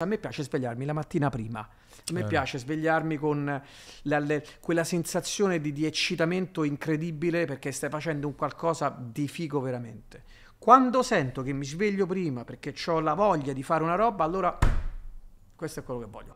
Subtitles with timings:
[0.00, 2.24] A me piace svegliarmi la mattina prima, a me Eh.
[2.26, 3.60] piace svegliarmi con
[4.02, 9.58] la- le- quella sensazione di, di eccitamento incredibile perché stai facendo un qualcosa di figo
[9.60, 10.22] veramente.
[10.56, 14.56] Quando sento che mi sveglio prima perché ho la voglia di fare una roba, allora
[15.56, 16.34] questo è quello che voglio.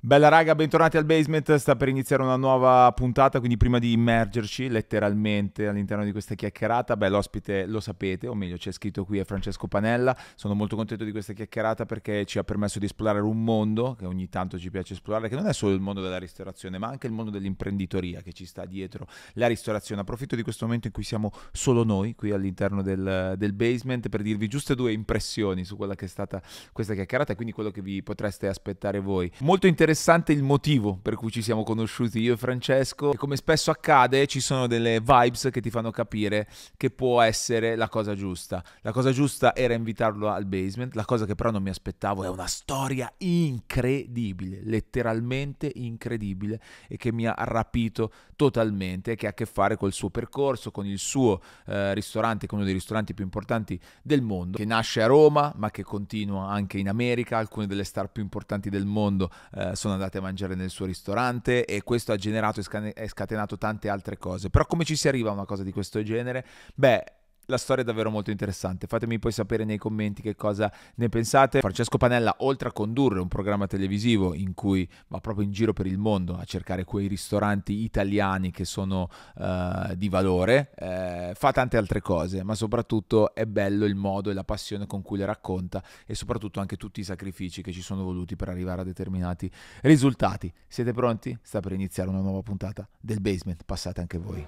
[0.00, 4.68] Bella raga, bentornati al Basement, sta per iniziare una nuova puntata, quindi prima di immergerci
[4.68, 9.24] letteralmente all'interno di questa chiacchierata, beh l'ospite lo sapete, o meglio c'è scritto qui è
[9.24, 13.42] Francesco Panella, sono molto contento di questa chiacchierata perché ci ha permesso di esplorare un
[13.42, 16.78] mondo che ogni tanto ci piace esplorare, che non è solo il mondo della ristorazione,
[16.78, 20.02] ma anche il mondo dell'imprenditoria che ci sta dietro la ristorazione.
[20.02, 24.22] Approfitto di questo momento in cui siamo solo noi qui all'interno del, del Basement per
[24.22, 26.40] dirvi giuste due impressioni su quella che è stata
[26.72, 29.28] questa chiacchierata e quindi quello che vi potreste aspettare voi.
[29.40, 29.86] Molto interessante
[30.32, 34.40] il motivo per cui ci siamo conosciuti io e Francesco e come spesso accade ci
[34.40, 38.62] sono delle vibes che ti fanno capire che può essere la cosa giusta.
[38.82, 42.28] La cosa giusta era invitarlo al basement, la cosa che però non mi aspettavo è
[42.28, 49.46] una storia incredibile, letteralmente incredibile e che mi ha rapito totalmente, che ha a che
[49.46, 53.24] fare col suo percorso, con il suo eh, ristorante, che è uno dei ristoranti più
[53.24, 57.84] importanti del mondo, che nasce a Roma ma che continua anche in America, alcune delle
[57.84, 62.12] star più importanti del mondo eh, sono andate a mangiare nel suo ristorante e questo
[62.12, 64.50] ha generato e scatenato tante altre cose.
[64.50, 66.44] Però come ci si arriva a una cosa di questo genere?
[66.74, 67.04] Beh,
[67.48, 68.86] la storia è davvero molto interessante.
[68.86, 71.60] Fatemi poi sapere nei commenti che cosa ne pensate.
[71.60, 75.86] Francesco Panella, oltre a condurre un programma televisivo in cui va proprio in giro per
[75.86, 81.78] il mondo a cercare quei ristoranti italiani che sono eh, di valore, eh, fa tante
[81.78, 85.82] altre cose, ma soprattutto è bello il modo e la passione con cui le racconta
[86.06, 89.50] e soprattutto anche tutti i sacrifici che ci sono voluti per arrivare a determinati
[89.82, 90.52] risultati.
[90.66, 91.36] Siete pronti?
[91.40, 93.62] Sta per iniziare una nuova puntata del Basement.
[93.64, 94.46] Passate anche voi.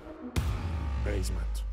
[1.02, 1.68] Basement.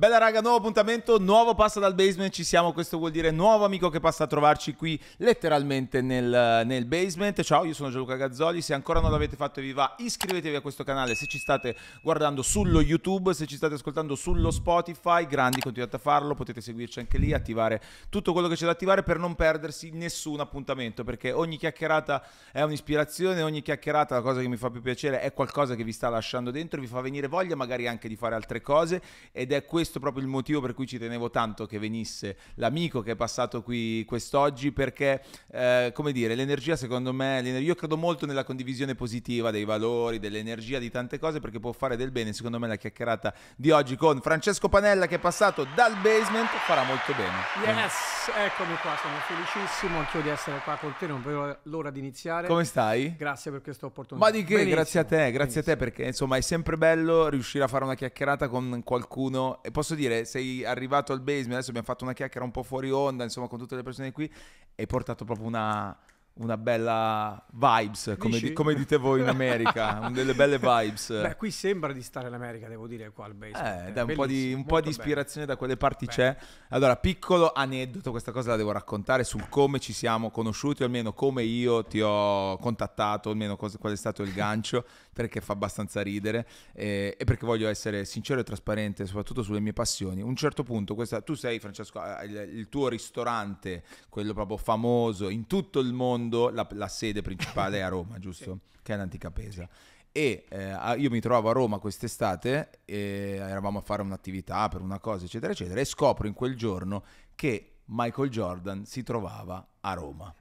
[0.00, 3.90] Bella raga, nuovo appuntamento, nuovo passa dal basement, ci siamo, questo vuol dire nuovo amico
[3.90, 7.42] che passa a trovarci qui letteralmente nel, nel basement.
[7.42, 10.62] Ciao, io sono Gianluca Gazzoli, se ancora non l'avete fatto e vi va iscrivetevi a
[10.62, 15.60] questo canale se ci state guardando sullo YouTube, se ci state ascoltando sullo Spotify, grandi
[15.60, 19.18] continuate a farlo, potete seguirci anche lì, attivare tutto quello che c'è da attivare per
[19.18, 24.56] non perdersi nessun appuntamento, perché ogni chiacchierata è un'ispirazione, ogni chiacchierata, la cosa che mi
[24.56, 27.86] fa più piacere è qualcosa che vi sta lasciando dentro, vi fa venire voglia magari
[27.86, 31.30] anche di fare altre cose ed è questo proprio il motivo per cui ci tenevo
[31.30, 37.12] tanto che venisse l'amico che è passato qui quest'oggi perché eh, come dire l'energia secondo
[37.12, 41.72] me io credo molto nella condivisione positiva dei valori dell'energia di tante cose perché può
[41.72, 45.66] fare del bene secondo me la chiacchierata di oggi con Francesco Panella che è passato
[45.74, 50.94] dal basement farà molto bene Yes, eccomi qua, sono felicissimo anch'io di essere qua con
[50.98, 52.46] te, non vedo l'ora di iniziare.
[52.46, 53.16] come stai?
[53.16, 54.26] Grazie per questa opportunità.
[54.26, 54.54] Ma di che?
[54.54, 55.76] Benissimo, grazie a te, grazie a te benissimo.
[55.76, 60.64] perché insomma è sempre bello riuscire a fare una chiacchierata con qualcuno posso dire sei
[60.64, 63.76] arrivato al basement, adesso abbiamo fatto una chiacchiera un po' fuori onda insomma con tutte
[63.76, 64.30] le persone qui
[64.76, 65.96] hai portato proprio una,
[66.34, 71.20] una bella vibes come, di- come dite voi in America, delle belle vibes.
[71.20, 73.88] Beh, qui sembra di stare in America, devo dire, qua al basement.
[73.88, 74.96] Eh, dai, un po' di, un po' di bello.
[74.96, 76.12] ispirazione da quelle parti Beh.
[76.12, 76.36] c'è.
[76.70, 81.12] Allora, piccolo aneddoto, questa cosa la devo raccontare sul come ci siamo conosciuti, o almeno
[81.12, 86.02] come io ti ho contattato, almeno cosa- qual è stato il gancio, perché fa abbastanza
[86.02, 90.20] ridere eh, e perché voglio essere sincero e trasparente, soprattutto sulle mie passioni.
[90.20, 95.46] A un certo punto, questa, tu sei, Francesco, il, tuo ristorante, quello proprio famoso in
[95.46, 98.60] tutto il mondo, la, la sede principale è a Roma, giusto?
[98.82, 99.68] Che è l'antica Pesa
[100.12, 105.24] e eh, io mi trovavo a Roma quest'estate eravamo a fare un'attività per una cosa
[105.24, 107.04] eccetera eccetera e scopro in quel giorno
[107.36, 110.34] che Michael Jordan si trovava a Roma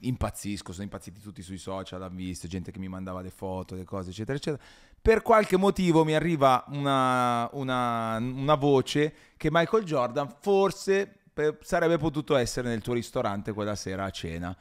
[0.00, 3.84] impazzisco, sono impazziti tutti sui social, hanno visto gente che mi mandava le foto, le
[3.84, 4.62] cose eccetera eccetera
[5.00, 11.14] per qualche motivo mi arriva una, una- una voce che Michael Jordan forse
[11.60, 14.56] sarebbe potuto essere nel tuo ristorante quella sera a cena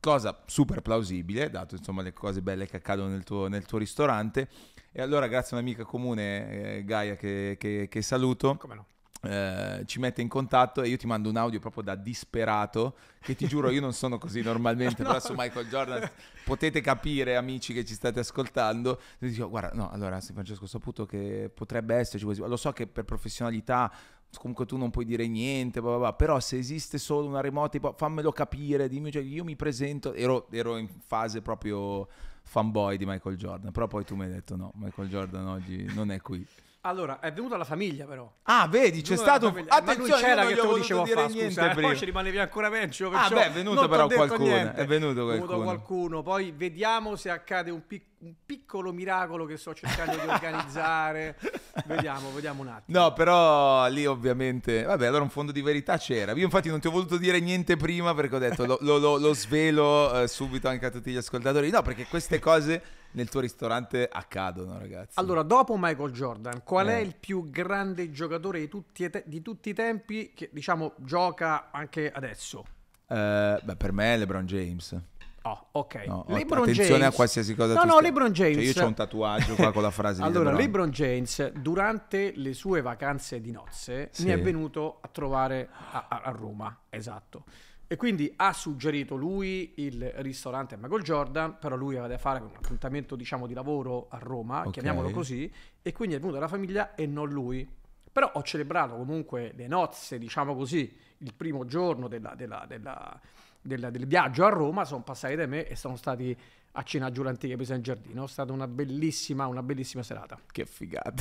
[0.00, 4.48] cosa super plausibile, dato insomma le cose belle che accadono nel tuo, nel tuo ristorante.
[4.92, 8.86] E allora, grazie a un'amica comune, eh, Gaia, che, che- che saluto, Come no?
[9.22, 13.34] Eh, ci mette in contatto e io ti mando un audio proprio da disperato, che
[13.34, 16.10] ti giuro io non sono così normalmente, però su Michael Jordan
[16.44, 19.00] potete capire, amici che ci state ascoltando.
[19.18, 22.86] Dico, guarda, no, allora, sì, Francesco, ho saputo che potrebbe esserci così, lo so che
[22.86, 23.92] per professionalità
[24.36, 27.78] comunque tu non puoi dire niente, bla bla bla, però se esiste solo una remota,
[27.96, 32.06] fammelo capire, dimmi, cioè, io mi presento, ero, ero in fase proprio
[32.42, 36.10] fanboy di Michael Jordan, però poi tu mi hai detto no, Michael Jordan oggi non
[36.10, 36.46] è qui.
[36.82, 38.32] Allora, è venuta la famiglia però.
[38.44, 39.50] Ah, vedi, c'è stato...
[39.50, 41.88] lui Attenzione, c'era che te lo dicevo a fa, niente scusa, eh, prima.
[41.88, 43.10] poi ci rimanevi ancora peggio.
[43.10, 44.80] Ah, beh, è venuto però qualcuno, niente.
[44.80, 45.62] è venuto venuto qualcuno.
[45.62, 46.22] qualcuno.
[46.22, 51.36] Poi vediamo se accade un piccolo un piccolo miracolo che sto cercando di organizzare.
[51.86, 52.98] vediamo, vediamo un attimo.
[52.98, 54.82] No, però lì ovviamente...
[54.82, 56.32] Vabbè, allora un fondo di verità c'era.
[56.32, 59.18] Io infatti non ti ho voluto dire niente prima perché ho detto lo, lo- lo-
[59.18, 61.70] lo svelo eh, subito anche a tutti gli ascoltatori.
[61.70, 62.82] No, perché queste cose
[63.12, 65.18] nel tuo ristorante accadono, ragazzi.
[65.18, 67.02] Allora, dopo Michael Jordan, qual è Eh.
[67.02, 71.68] il più grande giocatore di tutti, i te- di tutti i tempi che diciamo gioca
[71.70, 72.64] anche adesso?
[73.06, 75.00] Eh, beh, per me è LeBron James.
[75.42, 75.94] Oh, ok.
[76.06, 78.54] No, LeBron attenzione James- a qualsiasi cosa No, no, stia- LeBron James.
[78.56, 80.60] Cioè, io ho un tatuaggio qua con la frase Allora, LeBron.
[80.66, 84.24] LeBron James, durante le sue vacanze di nozze, Sì.
[84.24, 87.44] mi è venuto a trovare a, a- a Roma, esatto.
[87.86, 92.50] E quindi ha suggerito lui il ristorante Michael Jordan, però lui aveva da fare un
[92.54, 94.72] appuntamento, diciamo, di lavoro a Roma, Ok.
[94.72, 95.50] chiamiamolo così,
[95.80, 97.66] e quindi è venuta la famiglia e non lui.
[98.12, 103.18] Però ho celebrato comunque le nozze, diciamo così, il primo giorno della- della- della-
[103.60, 106.36] della- del viaggio a Roma, sono passati da me e sono stati
[106.72, 108.24] a cena giù l'antica presa in giardino.
[108.24, 110.38] È stata una bellissima, una bellissima serata.
[110.50, 111.12] Che figata.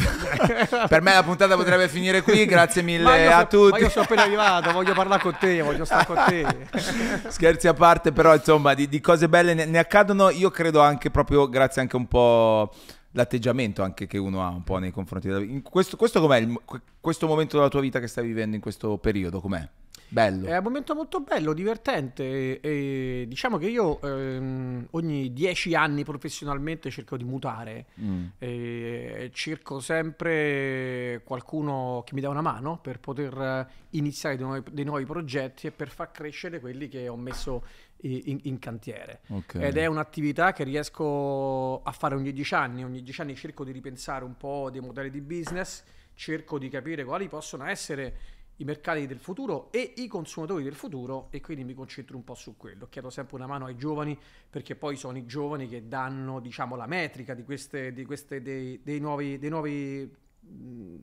[0.87, 2.45] per me la puntata potrebbe finire qui.
[2.45, 3.71] Grazie mille a so- tutti.
[3.71, 6.67] ma io sono appena arrivato, voglio parlare con te, voglio stare con te.
[7.29, 10.29] Scherzi a parte, però insomma di, di cose belle ne, ne accadono.
[10.29, 12.71] Io credo anche proprio grazie anche un po'
[13.11, 16.55] l'atteggiamento anche che uno ha un po' nei confronti della in questo, questo com'è il
[16.99, 19.67] questo momento della tua vita che stai vivendo in questo periodo com'è?
[20.09, 20.47] Bello.
[20.47, 22.59] È un momento molto bello, divertente.
[22.59, 27.87] E, diciamo che io ehm, ogni dieci anni professionalmente cerco di mutare.
[27.99, 28.25] Mm.
[28.37, 34.63] E cerco sempre qualcuno che mi dà una mano per poter eh, iniziare dei nuovi,
[34.71, 37.63] dei nuovi progetti e per far crescere quelli che ho messo
[38.01, 39.21] in, in cantiere.
[39.27, 39.55] Ok.
[39.55, 42.83] Ed è un'attività che riesco a fare ogni dieci anni.
[42.83, 45.83] Ogni dieci anni cerco di ripensare un po' dei modelli di business,
[46.13, 51.27] cerco di capire quali possono essere i mercati del futuro e i consumatori del futuro
[51.29, 52.87] e quindi mi concentro un po' su quello.
[52.89, 54.17] Chiedo sempre una mano ai giovani
[54.49, 58.79] perché poi sono i giovani che danno, diciamo, la metrica di queste, di queste dei,
[58.83, 60.95] dei nuovi, dei nuovi mh,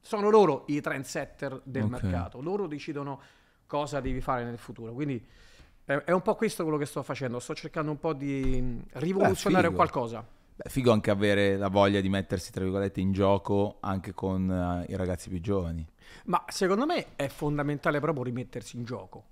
[0.00, 1.90] sono loro i trendsetter del Ok.
[1.90, 2.40] mercato.
[2.40, 3.20] Loro decidono
[3.66, 4.92] cosa devi fare nel futuro.
[4.92, 5.22] Quindi
[5.84, 7.38] è, è un po' questo quello che sto facendo.
[7.40, 9.76] Sto cercando un po' di rivoluzionare figo.
[9.76, 10.26] qualcosa.
[10.54, 14.90] Beh, figo anche avere la voglia di mettersi tra virgolette in gioco anche con eh,
[14.92, 15.86] i ragazzi più giovani.
[16.26, 19.24] Ma secondo me è fondamentale proprio rimettersi in gioco.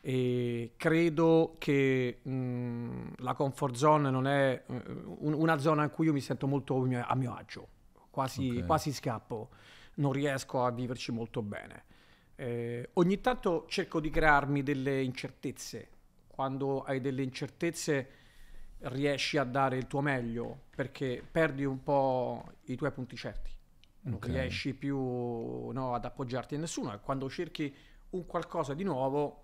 [0.00, 4.82] E credo che mh, la comfort zone non è eh,
[5.18, 7.68] un- una zona in cui io mi sento molto a mio, agio,
[8.10, 8.66] quasi, Ok.
[8.66, 9.50] quasi scappo,
[9.96, 11.84] non riesco a viverci molto bene.
[12.36, 15.88] Eh, ogni tanto cerco di crearmi delle incertezze.
[16.28, 18.08] Quando hai delle incertezze
[18.80, 23.50] riesci a dare il tuo meglio perché perdi un po' i tuoi punti certi
[24.02, 24.28] non Ok.
[24.30, 24.96] riesci più
[25.70, 27.74] no, ad appoggiarti a nessuno e quando cerchi
[28.10, 29.42] un qualcosa di nuovo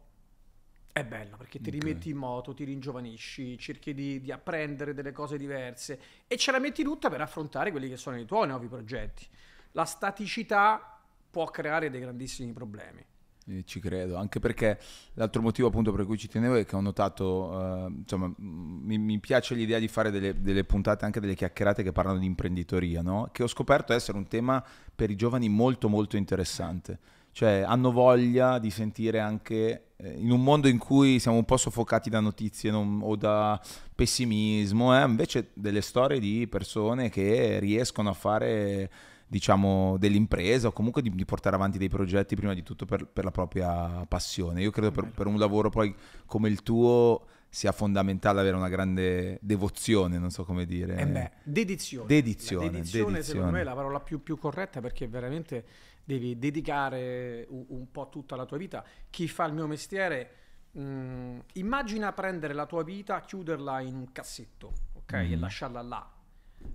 [0.92, 1.70] è bello perché ti Ok.
[1.70, 6.58] rimetti in moto, ti ringiovanisci, cerchi di, di apprendere delle cose diverse e ce la
[6.58, 9.26] metti tutta per affrontare quelli che sono i tuoi nuovi progetti.
[9.72, 11.00] La staticità
[11.30, 13.04] può creare dei grandissimi problemi.
[13.48, 14.78] Eh, Ci credo, anche perché
[15.14, 19.18] l'altro motivo appunto per cui ci tenevo è che ho notato, eh, insomma, mi, mi
[19.18, 23.30] piace l'idea di fare delle, delle puntate, anche delle chiacchierate che parlano di imprenditoria, no?
[23.32, 26.98] Che ho scoperto essere un tema per i giovani molto molto interessante.
[27.32, 31.56] Cioè hanno voglia di sentire anche eh, in un mondo in cui siamo un po'
[31.56, 33.60] soffocati da notizie non- o da
[33.94, 38.90] pessimismo, eh, invece delle storie di persone che riescono a fare
[39.32, 43.24] diciamo, dell'impresa o comunque di, di portare avanti dei progetti prima di tutto per, per
[43.24, 44.60] la propria passione.
[44.60, 45.14] Io credo per, Bello.
[45.14, 45.94] per un lavoro poi
[46.26, 50.96] come il tuo sia fondamentale avere una grande devozione, non so come dire.
[50.98, 52.06] Eh beh, dedizione.
[52.06, 53.50] Dedizione, La dedizione, secondo dedizione.
[53.52, 55.64] me è la parola più, più corretta perché veramente
[56.04, 58.84] devi dedicare un, un po' tutta la tua vita.
[59.08, 60.30] Chi fa il mio mestiere,
[60.72, 65.12] mh, immagina prendere la tua vita, chiuderla in un cassetto, ok?
[65.14, 65.40] E Mhm.
[65.40, 66.11] lasciarla là.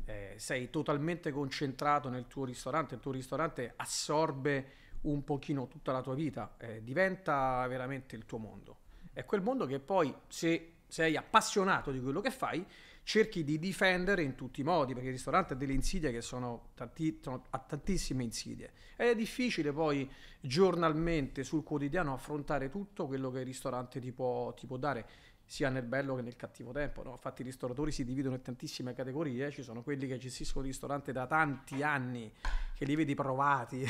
[0.06, 6.02] Eh, sei totalmente concentrato nel tuo ristorante, il tuo ristorante assorbe un pochino tutta la
[6.02, 8.78] tua vita, eh, diventa veramente il tuo mondo.
[9.14, 12.66] È quel mondo che poi, se sei appassionato di quello che fai,
[13.08, 16.72] cerchi di difendere in tutti i modi, perché il ristorante ha delle insidie che sono,
[16.76, 18.72] tanti- sono- ha tantissime insidie.
[18.98, 20.10] Ed è difficile poi
[20.42, 25.08] giornalmente sul quotidiano affrontare tutto quello che il ristorante ti può, ti può dare,
[25.50, 27.04] sia nel bello che nel cattivo tempo.
[27.04, 27.12] no?
[27.12, 31.14] Infatti i ristoratori si dividono in tantissime categorie, ci sono quelli che gestiscono il ristorante
[31.14, 32.32] da tanti anni,
[32.76, 33.86] che li vedi provati,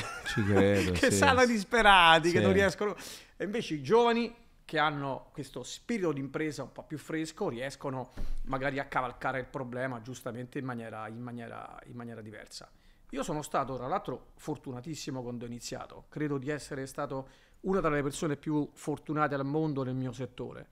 [0.46, 1.16] credo, che sì.
[1.16, 2.44] sanno disperati, che Sì.
[2.44, 2.96] non riescono...
[3.36, 4.34] E invece i giovani
[4.64, 8.10] che hanno questo spirito di impresa un po' più fresco riescono
[8.44, 12.70] magari a cavalcare il problema giustamente in maniera, in maniera, in maniera diversa.
[13.10, 16.04] Io sono stato, tra l'altro, fortunatissimo quando ho iniziato.
[16.08, 17.28] Credo di essere stato
[17.60, 20.66] una delle persone più fortunate al mondo nel mio settore.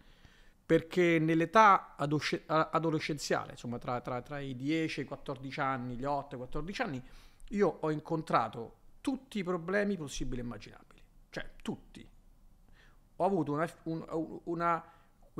[0.67, 6.35] Perché nell'età adolescenziale, insomma tra, tra- tra i 10 e i 14 anni, gli 8
[6.35, 7.03] e i 14 anni,
[7.51, 12.07] io ho incontrato tutti i problemi possibili e immaginabili, cioè tutti.
[13.19, 14.85] Ho avuto una, un- una-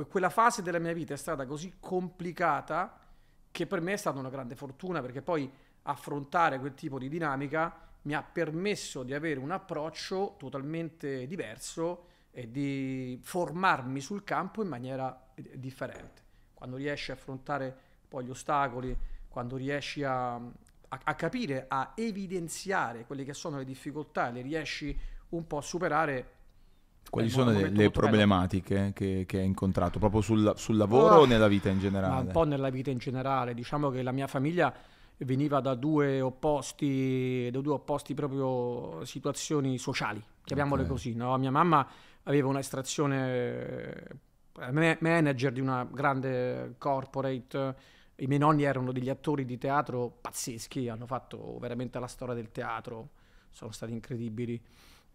[0.07, 2.99] quella fase della mia vita è stata così complicata
[3.51, 5.51] che per me è stata una grande fortuna perché poi
[5.83, 12.05] affrontare quel tipo di dinamica mi ha permesso di avere un approccio totalmente diverso
[12.37, 16.21] e di formarmi sul campo in maniera eh, differente.
[16.53, 17.75] Quando riesci a affrontare
[18.07, 18.95] poi gli ostacoli,
[19.27, 20.51] quando riesci a, a,
[20.87, 24.95] a capire, a evidenziare quelle che sono le difficoltà, le riesci
[25.29, 26.31] un po' a superare.
[27.09, 31.25] Quali sono le, le problematiche che, che hai incontrato proprio sul, sul lavoro Oh, o
[31.25, 32.21] nella vita in generale?
[32.25, 34.71] un po' nella vita in generale, diciamo che la mia famiglia
[35.19, 40.87] veniva da due opposti, da due opposti proprio situazioni sociali, chiamiamole Ok.
[40.89, 41.15] così.
[41.15, 41.35] no?
[41.37, 41.87] Mia mamma
[42.27, 43.93] aveva un'estrazione
[44.59, 47.75] eh, ma- manager di una grande corporate,
[48.17, 52.51] i miei nonni erano degli attori di teatro pazzeschi, hanno fatto veramente la storia del
[52.51, 53.09] teatro,
[53.51, 54.61] sono stati incredibili.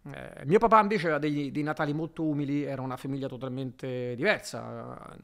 [0.05, 5.15] Eh, mio papà invece aveva degli- dei natali molto umili, era una famiglia totalmente diversa,
[5.15, 5.19] eh,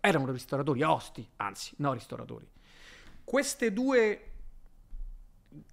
[0.00, 2.46] erano ristoratori, osti, anzi, no ristoratori.
[3.24, 4.30] Queste due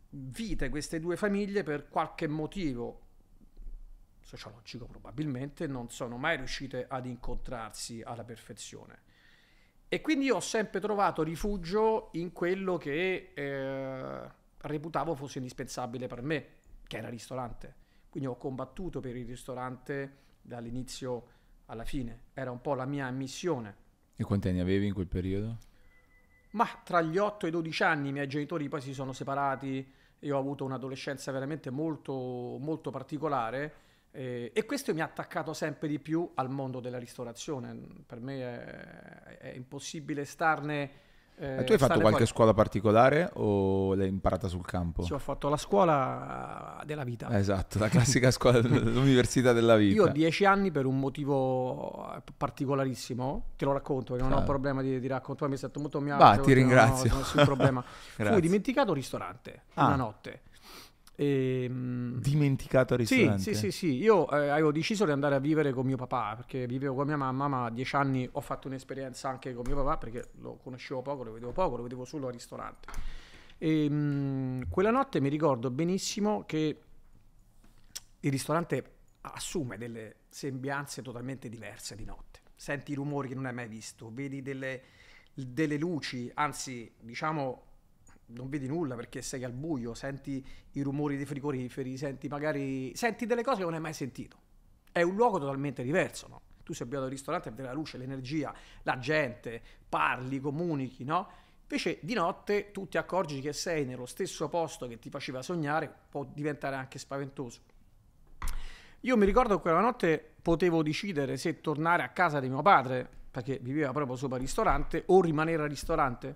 [0.09, 3.09] vite, queste due famiglie, per qualche motivo
[4.21, 9.09] sociologico probabilmente, non sono mai riuscite ad incontrarsi alla perfezione.
[9.87, 16.21] E quindi io ho sempre trovato rifugio in quello che eh, reputavo fosse indispensabile per
[16.21, 16.45] me,
[16.87, 17.75] che era il ristorante.
[18.09, 21.27] Quindi ho combattuto per il ristorante dall'inizio
[21.65, 23.75] alla fine, era un po' la mia missione.
[24.15, 25.57] E quanti anni avevi in quel periodo?
[26.51, 29.93] Ma tra gli 8 e i 12 anni i miei genitori poi si sono separati,
[30.19, 33.73] io ho avuto un'adolescenza veramente molto, molto particolare
[34.11, 37.77] eh, e questo mi ha attaccato sempre di più al mondo della ristorazione.
[38.05, 40.89] Per me è, è impossibile starne...
[41.37, 42.25] eh, E tu hai fatto qualche fuori.
[42.25, 45.03] scuola particolare o l'hai imparata sul campo?
[45.03, 47.35] Sì, ho fatto la scuola della vita.
[47.37, 49.95] Esatto, la classica scuola dell'università della vita.
[49.95, 54.51] Io ho dieci anni per un motivo particolarissimo, te lo racconto, perché non ho Certo.
[54.51, 57.09] problema di, di raccontare, mi sento molto mio agio, ti non ho- ringrazio.
[57.09, 57.81] non ho nessun problema.
[58.15, 59.85] Fui dimenticato al ristorante Ah.
[59.87, 60.41] una notte.
[61.15, 63.43] Ehm, Dimenticato al sì, ristorante?
[63.43, 66.65] sì, sì, sì, io eh, avevo deciso di andare a vivere con mio papà perché
[66.65, 69.97] vivevo con mia mamma, ma a dieci anni ho fatto un'esperienza anche con mio papà
[69.97, 72.87] perché lo conoscevo poco, lo vedevo poco, lo vedevo solo al ristorante.
[73.57, 76.81] E, mh, quella notte mi ricordo benissimo che
[78.19, 82.39] il ristorante assume delle sembianze totalmente diverse di notte.
[82.55, 84.81] Senti i rumori che non hai mai visto, vedi delle,
[85.33, 87.63] delle luci, anzi, diciamo,
[88.33, 93.25] non vedi nulla perché sei al buio, senti i rumori dei frigoriferi, senti magari senti
[93.25, 94.37] delle cose che non hai mai sentito.
[94.91, 96.41] È un luogo totalmente diverso, no?
[96.63, 101.29] Tu sei abituato al ristorante a vedere la luce, l'energia, la gente, parli, comunichi, no?
[101.61, 105.93] Invece di notte tu ti accorgi che sei nello stesso posto che ti faceva sognare,
[106.09, 107.61] può diventare anche spaventoso.
[109.01, 113.07] Io mi ricordo che quella notte potevo decidere se tornare a casa di mio padre,
[113.31, 116.35] perché viveva proprio sopra il ristorante, o rimanere al ristorante.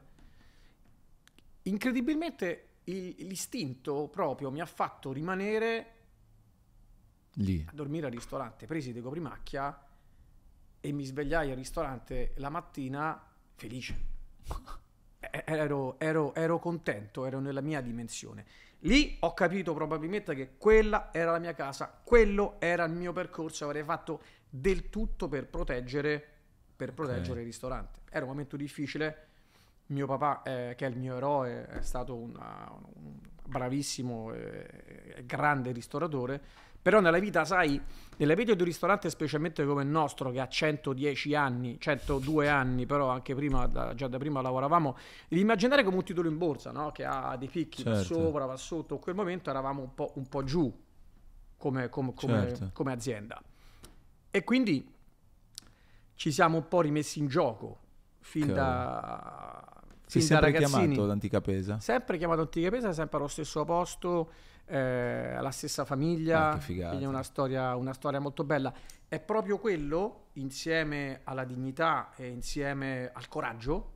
[1.67, 5.93] Incredibilmente il- l'istinto proprio mi ha fatto rimanere
[7.33, 7.65] Lì.
[7.67, 9.83] a dormire al ristorante, presi di coprimacchia
[10.79, 13.21] e mi svegliai al ristorante la mattina
[13.55, 14.13] felice.
[15.47, 18.45] Ero, ero- ero contento, ero nella mia dimensione.
[18.81, 23.65] Lì ho capito probabilmente che quella era la mia casa, quello era il mio percorso,
[23.65, 26.23] avrei fatto del tutto per proteggere,
[26.75, 28.01] per proteggere il ristorante.
[28.11, 29.24] Era un momento difficile.
[29.87, 35.71] Mio papà, eh, che è il mio eroe, è stato una- un bravissimo e grande
[35.71, 36.41] ristoratore.
[36.81, 37.79] Però nella vita, sai,
[38.17, 42.85] nella vita di un ristorante, specialmente come il nostro, che ha 110 anni, 102 anni,
[42.85, 44.95] però anche prima, da- già da prima lavoravamo,
[45.27, 46.91] devi immaginare come un titolo in borsa, no?
[46.91, 48.13] Che ha dei picchi, va Certo.
[48.13, 48.95] sopra, va sotto.
[48.95, 50.71] In quel momento eravamo un po', un po' giù
[51.57, 52.69] come, come- come- Certo.
[52.73, 53.41] come azienda.
[54.29, 54.93] E quindi
[56.15, 57.79] ci siamo un po' rimessi in gioco
[58.19, 58.55] fin Cavolo.
[58.61, 59.74] da,
[60.07, 61.79] Fin da sempre chiamato l'antica pesa?
[61.79, 64.31] Sempre chiamato Antica Pesa, sempre allo stesso posto,
[64.65, 66.59] eh, la stessa famiglia, Ah,
[66.89, 68.73] quindi è una storia, una storia molto bella.
[69.07, 73.91] È proprio quello, insieme alla dignità e insieme al coraggio,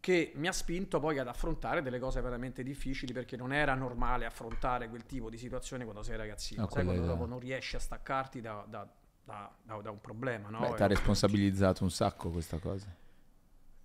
[0.00, 4.26] che mi ha spinto poi ad affrontare delle cose veramente difficili perché non era normale
[4.26, 6.64] affrontare quel tipo di situazione quando sei ragazzino.
[6.64, 8.88] A Sai quando dopo non riesci a staccarti da, da-
[9.24, 9.52] da-
[9.82, 10.60] da- un problema, no?
[10.60, 12.86] Beh, ti ha responsabilizzato un sacco questa cosa.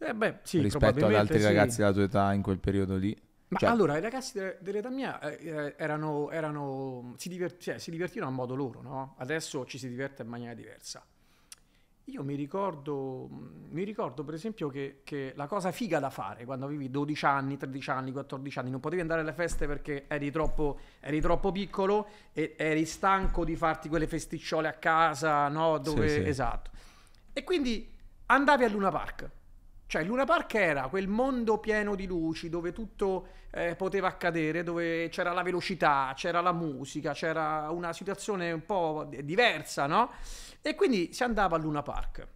[0.06, 1.46] Eh beh, sì, rispetto ad altri sì.
[1.46, 3.18] ragazzi della tua età in quel periodo lì.
[3.50, 7.78] Ma Cioè, allora, i ragazzi de- dell'età mia eh, eh, erano, erano- si, divert- cioè,
[7.78, 9.16] si divertivano a modo loro, no?
[9.20, 11.06] Adesso ci si diverte in maniera diversa.
[12.08, 13.30] Io mi ricordo,
[13.70, 17.56] mi ricordo per esempio che, che la cosa figa da fare quando avevi 12 anni,
[17.56, 22.08] 13 anni, 14 anni, non potevi andare alle feste perché eri troppo, eri troppo piccolo
[22.34, 25.78] e eri stanco di farti quelle festicciole a casa, no?
[25.78, 26.28] Dove, Sì, sì.
[26.28, 26.72] Esatto.
[27.32, 27.90] E quindi
[28.26, 29.30] andavi a Luna Park.
[29.94, 34.64] Cioè, il Luna Park era quel mondo pieno di luci dove tutto eh, poteva accadere,
[34.64, 40.10] dove c'era la velocità, c'era la musica, c'era una situazione un po' di- diversa, no?
[40.64, 42.28] E quindi si andava a Luna Park.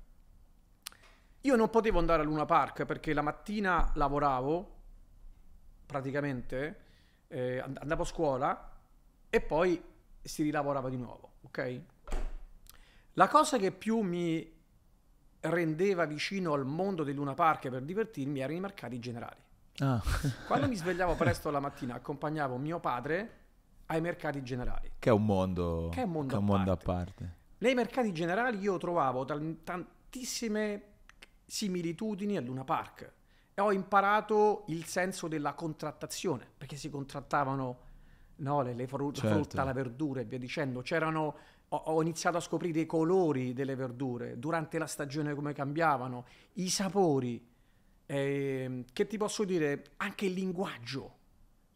[1.42, 4.76] Io non potevo andare a Luna Park perché la mattina lavoravo,
[5.88, 6.82] praticamente,
[7.28, 8.72] eh, and- andavo a scuola
[9.32, 9.84] e poi
[10.22, 11.82] si rilavorava di nuovo, ok?
[13.14, 14.57] La cosa che più mi
[15.50, 19.40] rendeva vicino al mondo del Luna Park per divertirmi erano i mercati generali.
[19.80, 20.02] Ah.
[20.48, 23.32] Quando mi svegliavo presto la mattina, accompagnavo mio padre
[23.88, 24.92] ai mercati generali.
[25.00, 27.14] che è un mondo, Che è un mondo che è un a mondo a parte.
[27.14, 27.36] parte.
[27.60, 30.82] Nei mercati generali io trovavo tantissime
[31.46, 33.12] similitudini a Luna Park
[33.54, 37.80] e ho imparato il senso della contrattazione, perché si contrattavano
[38.38, 39.34] no, le, le fru- Certo.
[39.36, 40.82] frutta, la verdura e via dicendo.
[40.82, 41.36] C'erano,
[41.70, 46.70] ho, ho iniziato a scoprire i colori delle verdure, durante la stagione come cambiavano, i
[46.70, 47.46] sapori,
[48.06, 51.16] ehm, che ti posso dire, anche il linguaggio.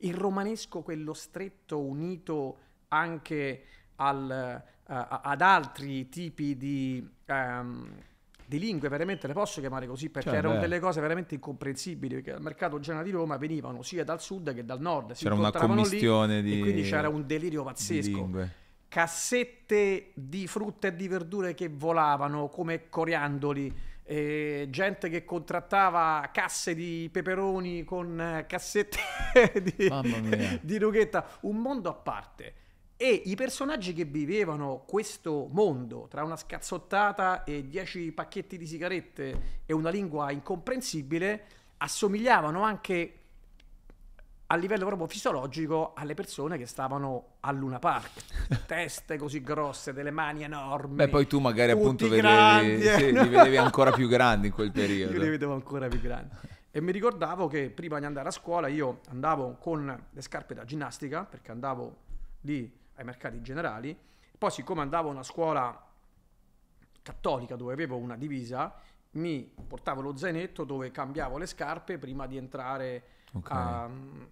[0.04, 2.58] Il romanesco, quello stretto, unito
[2.88, 3.64] anche
[3.98, 7.90] al, eh, a- ad altri tipi di, ehm,
[8.46, 10.60] di lingue, veramente le posso chiamare così perché Cioè, erano beh.
[10.62, 14.66] delle cose veramente incomprensibili, perché al mercato generale di Roma venivano sia dal sud che
[14.66, 18.30] dal nord, si C'era una incontravano lì commistione di, e quindi c'era un delirio pazzesco.
[18.92, 26.76] Cassette di frutta e di verdure che volavano come coriandoli, eh, gente che contrattava casse
[26.76, 29.00] di peperoni con eh, cassette
[29.64, 29.90] di,
[30.62, 32.54] di rughetta, un mondo a parte.
[32.98, 39.62] E i personaggi che vivevano questo mondo tra una scazzottata e dieci pacchetti di sigarette
[39.66, 41.46] e una lingua incomprensibile
[41.78, 43.21] assomigliavano anche
[44.52, 48.10] a livello proprio fisiologico alle persone che stavano a Luna Park.
[48.68, 50.96] Teste così grosse, delle mani enormi.
[50.96, 54.68] Beh, poi tu magari appunto vedevi, eh, sì, li vedevi ancora più grandi in quel
[54.68, 55.18] Io periodo.
[55.18, 56.36] li vedevo ancora più grandi.
[56.70, 60.66] E mi ricordavo che prima di andare a scuola io andavo con le scarpe da
[60.66, 61.96] ginnastica, perché andavo
[62.42, 63.98] lì ai mercati generali.
[64.38, 65.88] Poi, siccome andavo a una scuola
[67.02, 68.76] cattolica dove avevo una divisa,
[69.12, 73.50] mi portavo lo zainetto dove cambiavo le scarpe prima di entrare Ok.
[73.52, 73.84] a,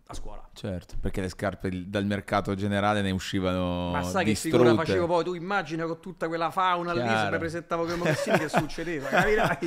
[0.08, 0.46] a scuola.
[0.52, 4.58] Certo, perché le scarpe dal mercato generale ne uscivano Ma sai che distrutte.
[4.58, 5.24] figura facevo poi?
[5.24, 7.38] Tu immagina con tutta quella fauna lì, se Chiaro.
[7.38, 9.08] presentavo con i mocassini che succedeva?
[9.08, 9.58] Capirai?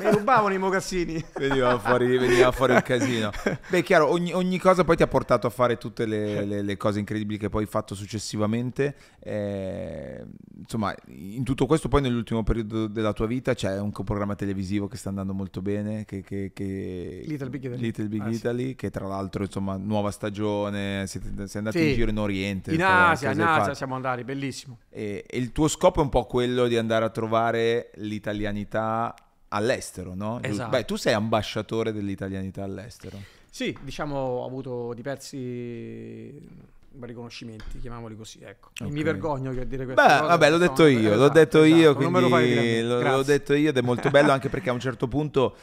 [0.00, 1.24] Mi rubavano i mocassini.
[1.34, 3.30] Veniva fuori, veniva fuori un casino.
[3.70, 6.76] Beh, chiaro, ogni, ogni cosa poi ti ha portato a fare tutte le, le- le
[6.76, 8.94] cose incredibili che poi hai fatto successivamente.
[9.20, 10.24] Eh,
[10.58, 14.98] insomma, in tutto questo poi nell'ultimo periodo della tua vita c'è un programma televisivo che
[14.98, 17.80] sta andando molto bene, che, che- che- Little Big Italy.
[17.80, 18.73] Little Big Ah, sì.
[18.76, 21.88] Che tra l'altro, insomma, nuova stagione, siete, sei andato Sì.
[21.88, 22.72] in giro in Oriente.
[22.72, 24.78] In Asia, in Asia siamo andati, bellissimo.
[24.90, 29.14] E, e il tuo scopo è un po' quello di andare a trovare l'italianità
[29.48, 30.38] all'estero, no?
[30.42, 30.70] Esatto.
[30.70, 33.18] Beh, tu sei ambasciatore dell'italianità all'estero.
[33.50, 38.70] Sì, diciamo ho avuto diversi riconoscimenti, chiamiamoli così, ecco.
[38.80, 38.90] E Ok.
[38.90, 40.02] Mi vergogno che a dire questo.
[40.02, 43.80] Beh, vabbè, l'ho detto io, l'ho detto io, a quindi l'ho, detto io ed è
[43.80, 45.54] molto bello anche perché a un certo punto,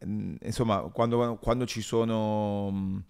[0.00, 3.04] insomma, quando, quando ci sono...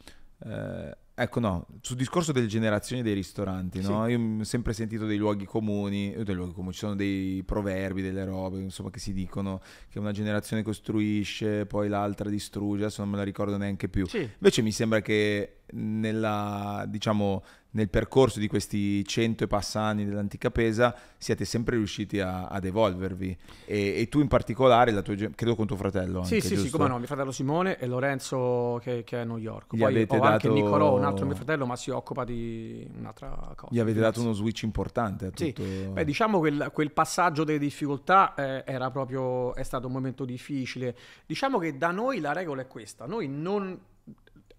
[0.45, 4.07] eh, ecco no, sul discorso delle generazioni dei ristoranti, no?
[4.07, 8.03] Io ho sempre sentito dei luoghi comuni, eh, dei luoghi comuni, ci sono dei proverbi,
[8.03, 13.11] delle robe, insomma, che si dicono che una generazione costruisce, poi l'altra distrugge, adesso non
[13.11, 14.07] me la ricordo neanche più.
[14.07, 14.19] Sì.
[14.19, 20.51] Invece mi sembra che nella, diciamo, nel percorso di questi cento e passa anni dell'antica
[20.51, 25.55] Pesa siete sempre riusciti a- ad evolvervi e, e tu in particolare, la tua, credo
[25.55, 26.79] con tuo fratello anche, Sì, sì, sì, giusto?
[26.79, 29.75] come no, mio fratello Simone e Lorenzo che, che è a New York.
[29.75, 32.89] Gli Poi avete ho anche dato- Niccolò, un altro mio fratello, ma si occupa di
[32.99, 33.73] un'altra cosa.
[33.75, 35.53] Gli avete dato uno switch importante a Sì.
[35.53, 35.91] tutto...
[35.93, 40.25] Beh, diciamo che il- quel passaggio delle difficoltà eh, era proprio, è stato un momento
[40.25, 40.97] difficile.
[41.27, 43.79] Diciamo che da noi la regola è questa, noi non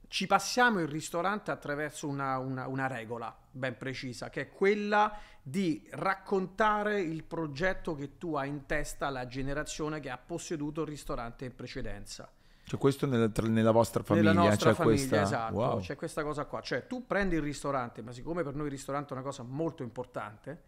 [0.09, 5.87] ci passiamo il ristorante attraverso una, una- una regola ben precisa, che è quella di
[5.91, 11.45] raccontare il progetto che tu hai in testa alla generazione che ha posseduto il ristorante
[11.45, 12.27] in precedenza.
[12.63, 15.21] Cioè questo nel- tra- nella vostra famiglia, Nella nostra c'è famiglia, questa...
[15.21, 15.79] esatto, Wow.
[15.79, 16.61] c'è questa cosa qua.
[16.61, 19.83] Cioè, tu prendi il ristorante, ma siccome per noi il ristorante è una cosa molto
[19.83, 20.63] importante,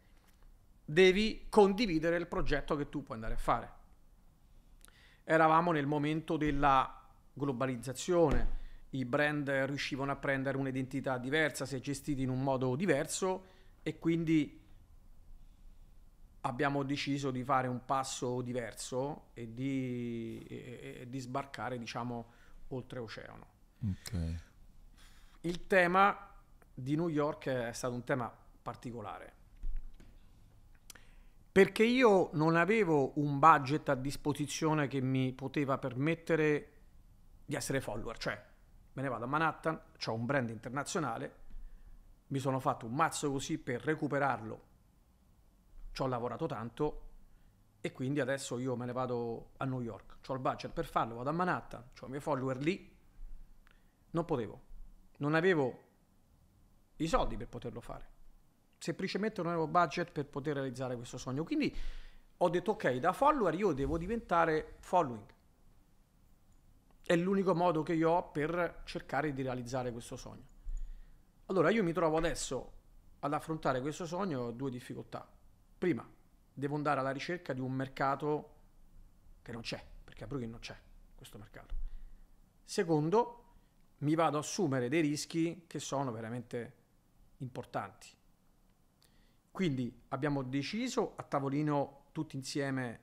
[0.85, 3.71] devi condividere il progetto che tu puoi andare a fare.
[5.23, 6.99] Eravamo nel momento della
[7.33, 8.59] globalizzazione,
[8.91, 13.45] i brand riuscivano a prendere un'identità diversa se gestiti in un modo diverso
[13.83, 14.59] e quindi
[16.41, 22.25] abbiamo deciso di fare un passo diverso e di, e- e di sbarcare, diciamo,
[22.69, 23.47] oltreoceano.
[23.89, 24.35] Ok.
[25.41, 26.29] Il tema
[26.73, 29.39] di New York è stato un tema particolare.
[31.51, 36.71] Perché io non avevo un budget a disposizione che mi poteva permettere
[37.45, 38.49] di essere follower, cioè
[38.93, 41.35] me ne vado a Manhattan, ho un brand internazionale,
[42.27, 44.61] mi sono fatto un mazzo così per recuperarlo,
[45.91, 47.01] ci ho lavorato tanto
[47.81, 51.15] e quindi adesso io me ne vado a New York, ho il budget per farlo,
[51.15, 52.95] vado a Manhattan, ho i miei follower lì,
[54.11, 54.61] non potevo,
[55.17, 55.89] non avevo
[56.97, 58.09] i soldi per poterlo fare.
[58.77, 61.43] Semplicemente non avevo budget per poter realizzare questo sogno.
[61.43, 61.75] Quindi
[62.37, 65.25] ho detto ok, da follower io devo diventare following.
[67.11, 70.45] È l'unico modo che io ho per cercare di realizzare questo sogno.
[71.47, 72.71] Allora io mi trovo adesso
[73.19, 75.29] ad affrontare questo sogno ho due difficoltà.
[75.77, 76.09] Prima,
[76.53, 78.53] devo andare alla ricerca di un mercato
[79.41, 80.77] che non c'è, perché a Brooklyn non c'è
[81.13, 81.75] questo mercato.
[82.63, 83.43] Secondo,
[83.97, 86.75] mi vado ad assumere dei rischi che sono veramente
[87.39, 88.07] importanti.
[89.51, 92.99] Quindi abbiamo deciso a tavolino tutti insieme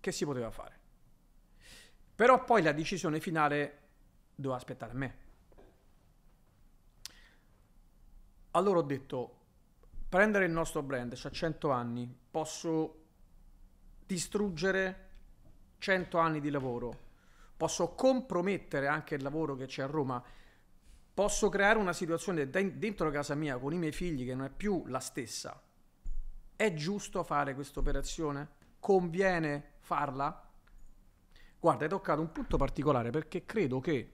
[0.00, 0.80] che si poteva fare.
[2.22, 3.78] Però poi la decisione finale
[4.36, 5.14] doveva aspettare me.
[8.52, 9.38] Allora ho detto,
[10.08, 13.06] prendere il nostro brand, c'ha 100 anni, posso
[14.06, 15.08] distruggere
[15.78, 16.96] 100 anni di lavoro,
[17.56, 20.22] posso compromettere anche il lavoro che c'è a Roma,
[21.14, 24.50] posso creare una situazione de- dentro casa mia con i miei figli che non è
[24.50, 25.60] più la stessa.
[26.54, 28.48] È giusto fare questa operazione?
[28.78, 30.50] Conviene farla?
[31.62, 34.12] Guarda, hai toccato un punto particolare perché credo che...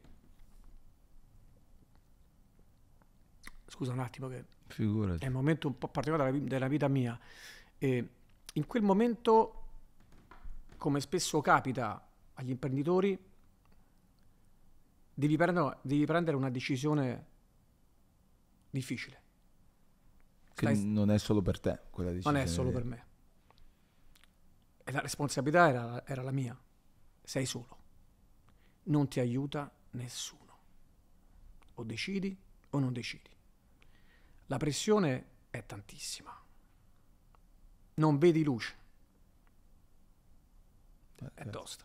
[3.65, 5.25] Scusa un attimo che Figurati.
[5.25, 7.19] è un momento un po' particolare della vi- della vita mia.
[7.79, 8.09] E
[8.53, 9.65] in quel momento,
[10.77, 13.19] come spesso capita agli imprenditori,
[15.15, 17.27] devi prendere, devi prendere una decisione
[18.69, 19.23] difficile.
[20.53, 22.43] Che Stai- non è solo per te quella non decisione.
[22.43, 22.75] è solo lì.
[22.75, 23.07] per me.
[24.85, 26.59] E la responsabilità era, era la mia.
[27.29, 27.77] Sei solo.
[28.85, 30.59] Non ti aiuta nessuno.
[31.75, 32.35] O decidi
[32.71, 33.29] o non decidi.
[34.47, 36.35] La pressione è tantissima.
[37.97, 38.77] Non vedi luce.
[41.17, 41.51] Eh, È certo.
[41.51, 41.85] tosta.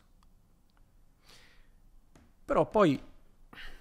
[2.46, 3.04] Però poi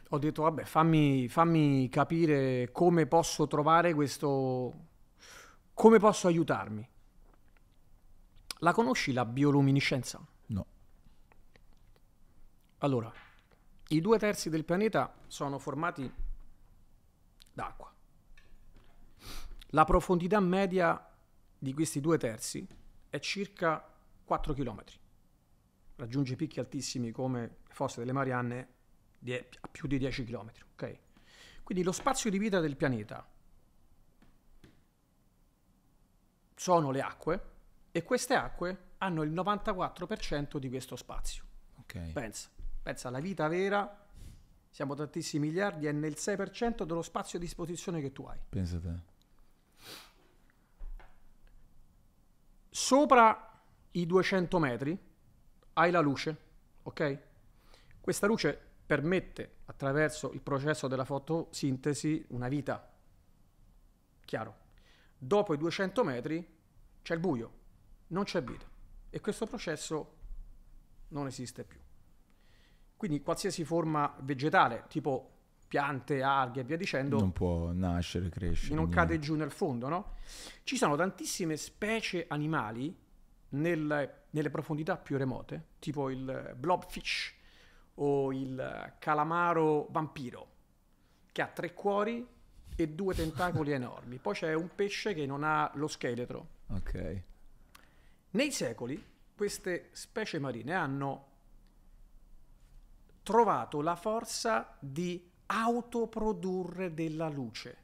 [0.09, 4.89] ho detto, vabbè, fammi, fammi capire come posso trovare questo...
[5.75, 6.91] come posso aiutarmi.
[8.59, 10.27] La conosci la bioluminescenza?
[12.83, 13.13] Allora,
[13.89, 16.13] i due terzi del pianeta sono formati
[17.53, 17.95] d'acqua.
[19.67, 21.09] La profondità media
[21.57, 22.67] di questi due terzi
[23.09, 23.89] è circa
[24.25, 24.83] 4 km.
[25.95, 28.69] Raggiunge picchi altissimi come le fosse delle Marianne
[29.61, 30.51] a più di 10 km.
[30.73, 30.99] ok?
[31.63, 33.25] Quindi lo spazio di vita del pianeta
[36.57, 37.51] sono le acque
[37.93, 41.45] e queste acque hanno il 94% di questo spazio.
[41.77, 42.13] Ok.
[42.13, 42.51] Pensa,
[42.83, 44.07] pensa, la vita vera,
[44.71, 48.39] siamo tantissimi miliardi, è nel 6% dello spazio a disposizione che tu hai.
[48.49, 49.11] Pensa te.
[52.69, 53.61] Sopra
[53.93, 54.99] i 200 metri
[55.75, 56.37] hai la luce,
[56.83, 57.19] ok?
[58.01, 62.91] Questa luce permette, attraverso il processo della fotosintesi, una vita.
[64.25, 64.57] Chiaro.
[65.17, 66.59] Dopo i 200 metri
[67.03, 67.53] c'è il buio,
[68.09, 68.67] non c'è vita.
[69.11, 70.17] E questo processo
[71.09, 71.79] non esiste più.
[73.03, 75.31] Quindi qualsiasi forma vegetale, tipo
[75.67, 78.77] piante, alghe e via dicendo, Non può nascere, crescere.
[78.77, 78.95] non niente.
[78.95, 80.15] cade giù nel fondo, no?
[80.63, 82.97] Ci sono tantissime specie animali
[83.49, 87.35] nel- nelle profondità più remote, tipo il blobfish
[87.95, 90.47] o il calamaro vampiro,
[91.33, 92.25] che ha tre cuori
[92.77, 94.19] e due tentacoli enormi.
[94.19, 96.47] Poi c'è un pesce che non ha lo scheletro.
[96.69, 97.23] Ok.
[98.31, 101.31] Nei secoli queste specie marine hanno
[103.23, 107.77] trovato la forza di autoprodurre della luce,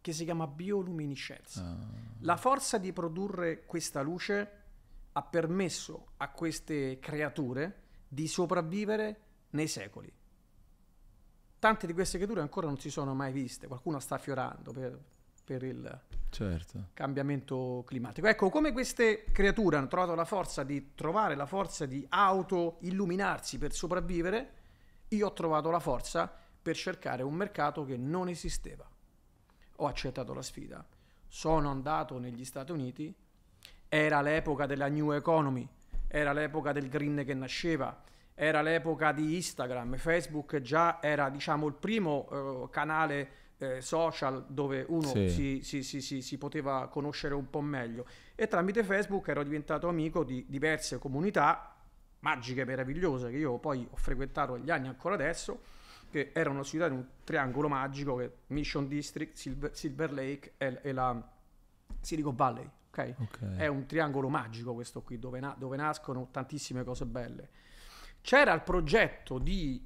[0.00, 1.62] che si chiama bioluminescenza.
[1.62, 1.76] Ah,
[2.20, 4.62] La forza di produrre questa luce
[5.12, 9.20] ha permesso a queste creature di sopravvivere
[9.50, 10.12] nei secoli.
[11.58, 14.98] Tante di queste creature ancora non si sono mai viste, qualcuno sta fiorando per,
[15.44, 16.88] per il certo.
[16.94, 18.26] cambiamento climatico.
[18.26, 23.72] Ecco, come queste creature hanno trovato la forza di trovare la forza di auto-illuminarsi per
[23.72, 24.52] sopravvivere,
[25.08, 28.88] io ho trovato la forza per cercare un mercato che non esisteva.
[29.76, 30.84] Ho accettato la sfida.
[31.28, 33.12] sono andato negli Stati Uniti,
[33.88, 35.68] era l'epoca della New Economy,
[36.06, 38.02] era l'epoca del green che nasceva,
[38.34, 44.84] era l'epoca di Instagram, Facebook già era diciamo il primo eh, canale eh, social dove
[44.88, 45.28] uno Sì.
[45.30, 49.88] si, si- si- si- si poteva conoscere un po' meglio e tramite Facebook ero diventato
[49.88, 51.74] amico di diverse comunità
[52.20, 55.60] magiche, meravigliose che io poi ho frequentato negli anni ancora adesso
[56.10, 60.92] che erano situate in un triangolo magico che Mission District, Silver, Silver Lake e, e
[60.92, 61.20] la
[62.00, 63.14] Silicon Valley, ok?
[63.18, 63.56] Ok.
[63.56, 67.48] È un triangolo magico questo qui, dove, na- dove nascono tantissime cose belle.
[68.20, 69.84] C'era il progetto di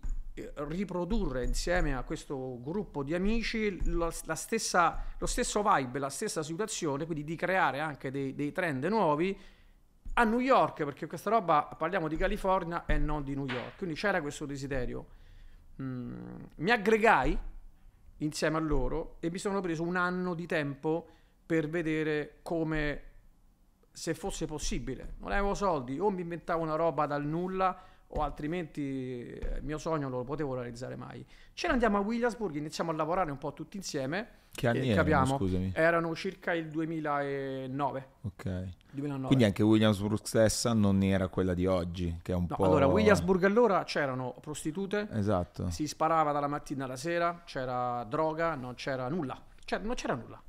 [0.55, 6.43] riprodurre insieme a questo gruppo di amici la, la stessa, lo stesso vibe, la stessa
[6.43, 9.39] situazione, quindi di creare anche dei, dei trend nuovi
[10.15, 13.95] a New York, perché questa roba parliamo di California e non di New York, quindi
[13.95, 15.07] c'era questo desiderio.
[15.81, 17.39] Mm, mi aggregai
[18.19, 21.07] insieme a loro e mi sono preso un anno di tempo
[21.47, 23.03] per vedere come
[23.93, 25.15] se fosse possibile.
[25.19, 28.81] Non avevo soldi, o mi inventavo una roba dal nulla o altrimenti
[29.33, 31.25] eh, il mio sogno non lo potevo realizzare mai.
[31.53, 34.37] Ce ne andiamo a Williamsburg, iniziamo a lavorare un po' tutti insieme.
[34.51, 35.73] Che anni e erano, capiamo, scusami?
[35.75, 38.09] Erano circa il 2009.
[38.23, 38.67] Ok.
[38.91, 39.27] 2009.
[39.27, 42.65] Quindi anche Williamsburg stessa non era quella di oggi, che è un No, po'...
[42.65, 45.71] allora, Williamsburg allora c'erano prostitute, Esatto.
[45.71, 49.41] si sparava dalla mattina alla sera, c'era droga, non c'era nulla.
[49.65, 50.41] Cioè, non c'era nulla.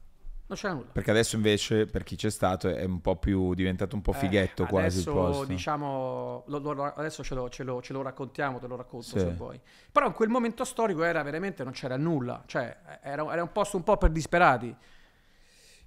[0.49, 0.89] Non c'era nulla.
[0.91, 4.63] Perché adesso invece, per chi c'è stato, è un po' più diventato un po' fighetto
[4.63, 5.45] Eh, quasi il adesso, posto.
[5.45, 9.19] diciamo, lo- lo- adesso ce lo, ce lo- ce lo raccontiamo, te lo racconto Sì.
[9.19, 9.59] se vuoi.
[9.91, 13.77] Però in quel momento storico era veramente, non c'era nulla, cioè era, era un posto
[13.77, 14.75] un po' per disperati.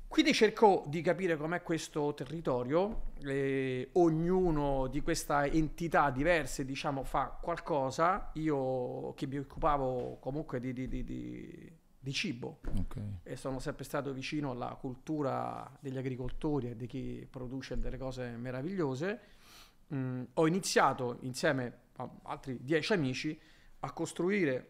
[0.07, 7.37] Quindi cerco di capire com'è questo territorio, e ognuno di queste entità diverse, diciamo, fa
[7.41, 8.31] qualcosa.
[8.35, 11.73] Io che mi occupavo comunque di, di- di- di-
[12.03, 12.97] di cibo, Ok.
[13.23, 18.31] e sono sempre stato vicino alla cultura degli agricoltori e di chi produce delle cose
[18.37, 19.21] meravigliose.
[19.95, 23.39] Mm, ho iniziato insieme a altri dieci amici
[23.81, 24.69] a costruire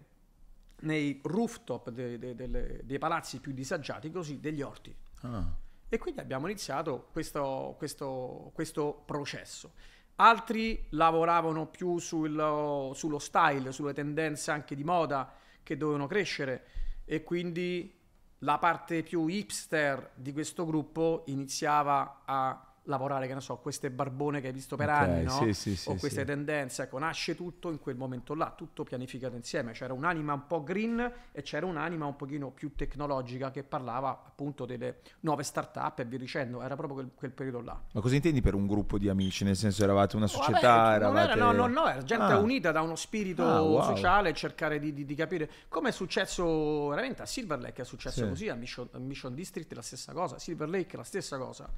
[0.81, 4.95] nei rooftop de- de- delle- dei palazzi più disagiati così degli orti.
[5.23, 5.57] Ah,
[5.89, 9.73] E quindi abbiamo iniziato questo, questo- questo processo.
[10.17, 16.65] Altri lavoravano più sul- sullo style, sulle tendenze anche di moda che dovevano crescere
[17.05, 17.93] e quindi
[18.39, 24.41] la parte più hipster di questo gruppo iniziava a lavorare, che ne so, queste barbone
[24.41, 25.31] che hai visto per Ok, anni, no?
[25.31, 29.37] sì, sì, sì, o queste tendenze, ecco, nasce tutto in quel momento là, tutto pianificato
[29.37, 29.73] insieme.
[29.73, 34.65] C'era un'anima un po' green e c'era un'anima un pochino più tecnologica che parlava appunto
[34.65, 37.81] delle nuove start-up e via dicendo, era proprio quel, quel periodo là.
[37.93, 39.45] Ma cosa intendi per un gruppo di amici?
[39.45, 40.83] Nel senso eravate una Vabbè, società?
[40.85, 41.31] non eravate...
[41.33, 42.39] era, no, no, no, era gente Ah.
[42.39, 43.83] unita da uno spirito Ah, wow.
[43.83, 48.23] sociale cercare di, di- di capire come è successo veramente a Silver Lake è successo
[48.23, 48.29] Sì.
[48.29, 51.69] così, a Mission, a Mission District la stessa cosa, Silver Lake la stessa cosa.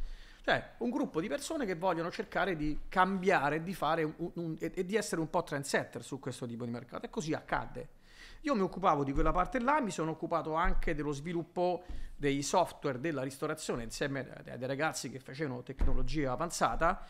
[0.45, 4.85] Cioè, un gruppo di persone che vogliono cercare di cambiare di un- un- e, e
[4.85, 7.07] di essere un po' trendsetter su questo tipo di mercato.
[7.07, 7.89] E così accadde.
[8.43, 13.01] Io mi occupavo di quella parte là, mi sono occupato anche dello sviluppo dei software
[13.01, 17.03] della ristorazione insieme a a dei ragazzi che facevano tecnologia avanzata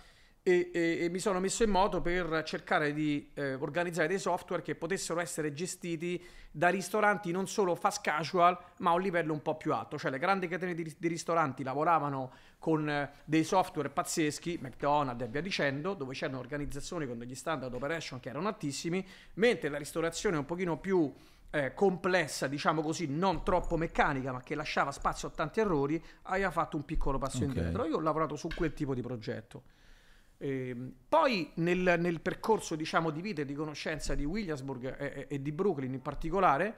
[0.46, 4.60] e, e- e mi sono messo in moto per cercare di eh, organizzare dei software
[4.60, 9.40] che potessero essere gestiti da ristoranti non solo fast casual, ma a un livello un
[9.40, 9.98] po' più alto.
[9.98, 15.28] Cioè le grandi catene di, di ristoranti lavoravano con eh, dei software pazzeschi, McDonald's e
[15.28, 19.04] via dicendo, dove c'erano organizzazioni con degli standard operation che erano altissimi,
[19.34, 21.10] mentre la ristorazione un pochino più
[21.48, 26.50] eh, complessa, diciamo così, non troppo meccanica, ma che lasciava spazio a tanti errori, aveva
[26.50, 27.44] fatto un piccolo passo Ok.
[27.44, 27.86] indietro.
[27.86, 29.62] Io ho lavorato su quel tipo di progetto.
[30.44, 35.40] Ehm, poi nel, nel percorso diciamo, di vita e di conoscenza di Williamsburg e, e-
[35.40, 36.76] di Brooklyn in particolare,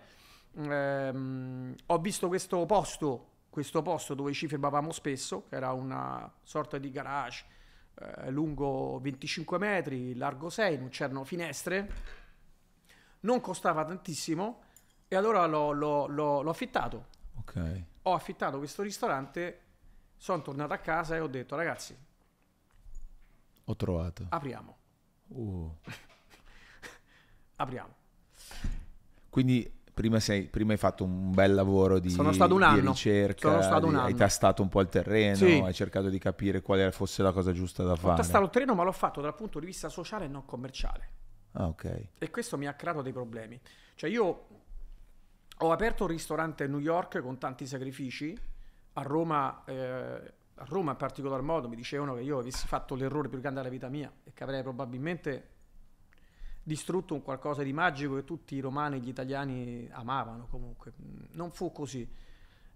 [0.55, 6.79] ehm, ho visto questo posto, questo posto dove ci fermavamo spesso, che era una sorta
[6.79, 7.45] di garage
[7.99, 11.91] eh, lungo 25 metri, largo 6, non c'erano finestre,
[13.21, 14.63] non costava tantissimo
[15.09, 17.07] e allora l'ho, l'ho- l'ho- l'ho affittato.
[17.39, 17.83] Ok.
[18.03, 19.61] Ho affittato questo ristorante,
[20.17, 21.97] sono tornato a casa e ho detto ragazzi,
[23.67, 24.27] Ho trovato.
[24.29, 24.77] apriamo.
[25.29, 25.71] Uh.
[27.57, 27.95] Apriamo.
[29.31, 32.91] Quindi prima, sei, prima hai fatto un bel lavoro di, Sono stato un di anno.
[32.91, 34.17] ricerca, Sono stato un di- hai anno.
[34.17, 35.61] tastato un po' il terreno, Sì.
[35.65, 38.17] hai cercato di capire quale fosse la cosa giusta da Ho fare.
[38.17, 41.09] tastato il terreno, ma l'ho fatto dal punto di vista sociale e non commerciale.
[41.53, 42.09] Ah, ok.
[42.19, 43.59] E questo mi ha creato dei problemi.
[43.95, 44.47] Cioè io
[45.59, 48.39] ho aperto un ristorante a New York con tanti sacrifici.
[48.99, 53.29] A Roma, eh, a Roma in particolar modo, mi dicevano che io avessi fatto l'errore
[53.29, 55.51] più grande della vita mia e che avrei probabilmente
[56.63, 60.93] distrutto un qualcosa di magico che tutti i romani e gli italiani amavano comunque.
[61.33, 62.25] Non fu così.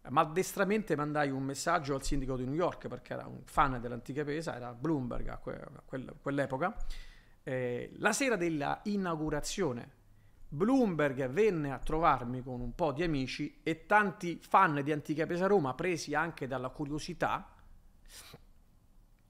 [0.08, 4.56] maldestramente mandai un messaggio al sindaco di New York perché era un fan dell'antica pesa,
[4.56, 6.74] era Bloomberg a que- a quel- quell'epoca.
[7.42, 9.98] Eh, la sera della inaugurazione
[10.52, 15.46] Bloomberg venne a trovarmi con un po' di amici e tanti fan di Antica Pesa
[15.46, 17.48] Roma, presi anche dalla curiosità,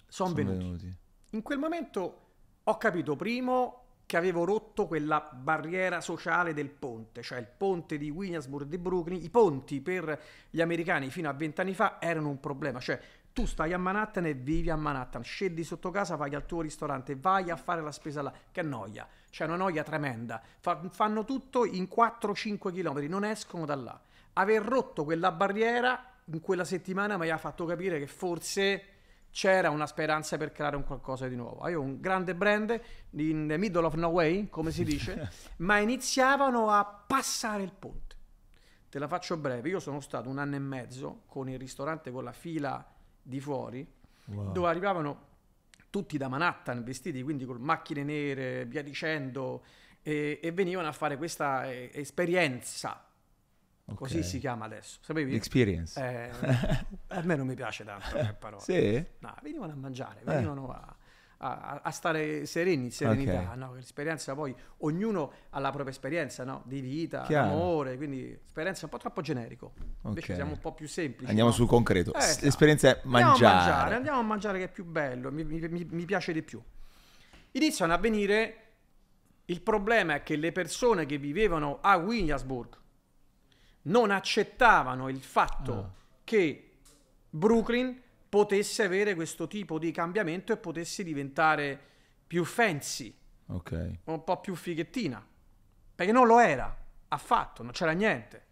[0.06, 0.58] sono venuti.
[0.58, 0.96] venuti.
[1.30, 2.20] In quel momento
[2.62, 8.10] ho capito primo che avevo rotto quella barriera sociale del ponte, cioè il ponte di
[8.10, 9.22] Williamsburg di Brooklyn.
[9.22, 13.00] I ponti per gli americani fino a vent'anni fa erano un problema, cioè
[13.32, 17.14] tu stai a Manhattan e vivi a Manhattan, scendi sotto casa, vai al tuo ristorante,
[17.14, 21.64] vai a fare la spesa là, che noia, c'è una noia tremenda, Fa- fanno tutto
[21.64, 24.00] in 4-5 km, non escono da là.
[24.32, 28.84] Aver rotto quella barriera in quella settimana mi ha fatto capire che forse
[29.30, 31.66] c'era una speranza per creare un qualcosa di nuovo.
[31.68, 36.70] Io ho un grande brand in the middle of nowhere, come si dice, ma iniziavano
[36.70, 38.16] a passare il ponte.
[38.88, 42.24] Te la faccio breve, io sono stato un anno e mezzo con il ristorante con
[42.24, 42.84] la fila
[43.22, 44.52] di fuori, Wow.
[44.52, 45.26] dove arrivavano
[45.90, 49.64] tutti da Manhattan vestiti quindi con macchine nere, via dicendo,
[50.02, 53.04] e, e venivano a fare questa eh, esperienza,
[53.94, 54.24] così Ok.
[54.24, 54.98] si chiama adesso.
[55.02, 55.34] Sapevi?
[55.34, 56.00] Experience.
[56.00, 56.30] Eh,
[57.08, 58.62] a me non mi piace tanto come parola.
[58.62, 59.04] Sì?
[59.18, 60.94] No, venivano a mangiare, venivano a,
[61.42, 63.40] a- a stare sereni, in serenità.
[63.50, 63.56] Ok.
[63.56, 63.74] No?
[63.74, 66.62] L'esperienza poi, ognuno ha la propria esperienza no?
[66.66, 67.50] di vita, Chiaro.
[67.50, 69.72] amore, quindi esperienza un po' troppo generico.
[70.04, 70.34] Invece Ok.
[70.38, 71.28] siamo un po' più semplici.
[71.28, 71.54] Andiamo no?
[71.54, 72.12] sul concreto.
[72.12, 72.36] Eh.
[72.42, 73.54] L'esperienza è Andiamo mangiare.
[73.54, 76.60] a mangiare, andiamo a mangiare che è più bello, mi- mi- mi piace di più.
[77.52, 78.56] Iniziano a venire,
[79.46, 82.76] il problema è che le persone che vivevano a Williamsburg
[83.82, 85.90] non accettavano il fatto Ah.
[86.24, 86.70] che
[87.30, 91.78] Brooklyn potesse avere questo tipo di cambiamento e potesse diventare
[92.26, 93.12] più fancy,
[93.46, 93.98] Ok.
[94.04, 95.24] un po' più fighettina,
[95.94, 96.76] perché non lo era
[97.08, 98.44] affatto, non c'era niente.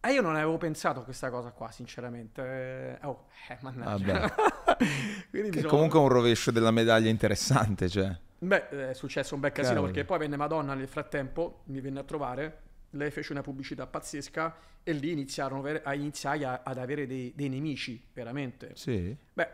[0.00, 2.98] E io non avevo pensato a questa cosa qua, sinceramente.
[3.00, 4.34] Eh, oh, eh, mannaggia.
[5.30, 8.14] Quindi mi Che sono- comunque è un rovescio della medaglia interessante, cioè.
[8.38, 9.92] Beh, è successo un bel casino Cavolo.
[9.92, 12.60] perché poi venne Madonna nel frattempo, mi venne a trovare,
[12.94, 17.48] lei fece una pubblicità pazzesca e lì iniziarono a iniziai a- ad avere dei, dei
[17.48, 18.72] nemici, veramente.
[18.74, 19.16] Sì.
[19.32, 19.48] Beh,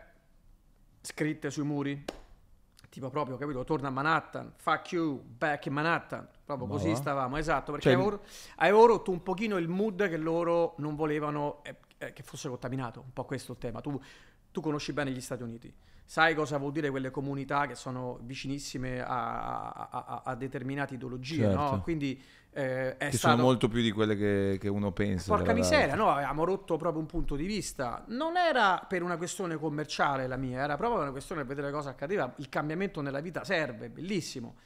[1.00, 2.04] scritte sui muri,
[2.88, 6.94] tipo proprio, capito, torna a Manhattan, fuck you, back in Manhattan, proprio Ma così va.
[6.96, 8.20] stavamo, esatto, perché Cioè- avevo,
[8.56, 13.00] avevo rotto un pochino il mood che loro non volevano eh, eh, che fosse contaminato,
[13.00, 13.80] un po' questo il tema.
[13.80, 13.98] Tu,
[14.50, 15.72] tu conosci bene gli Stati Uniti,
[16.04, 21.46] sai cosa vuol dire quelle comunità che sono vicinissime a, a- a- a determinate ideologie,
[21.46, 21.68] no?
[21.68, 21.80] Certo.
[21.82, 22.20] Quindi
[22.52, 23.34] eh, Che stato...
[23.34, 25.34] sono molto più di quelle che, che uno pensa.
[25.34, 28.04] Porca miseria, no, avevamo rotto proprio un punto di vista.
[28.08, 31.90] Non era per una questione commerciale la mia, era proprio una questione per vedere cosa
[31.90, 32.32] accadeva.
[32.38, 34.56] Il cambiamento nella vita serve, bellissimo.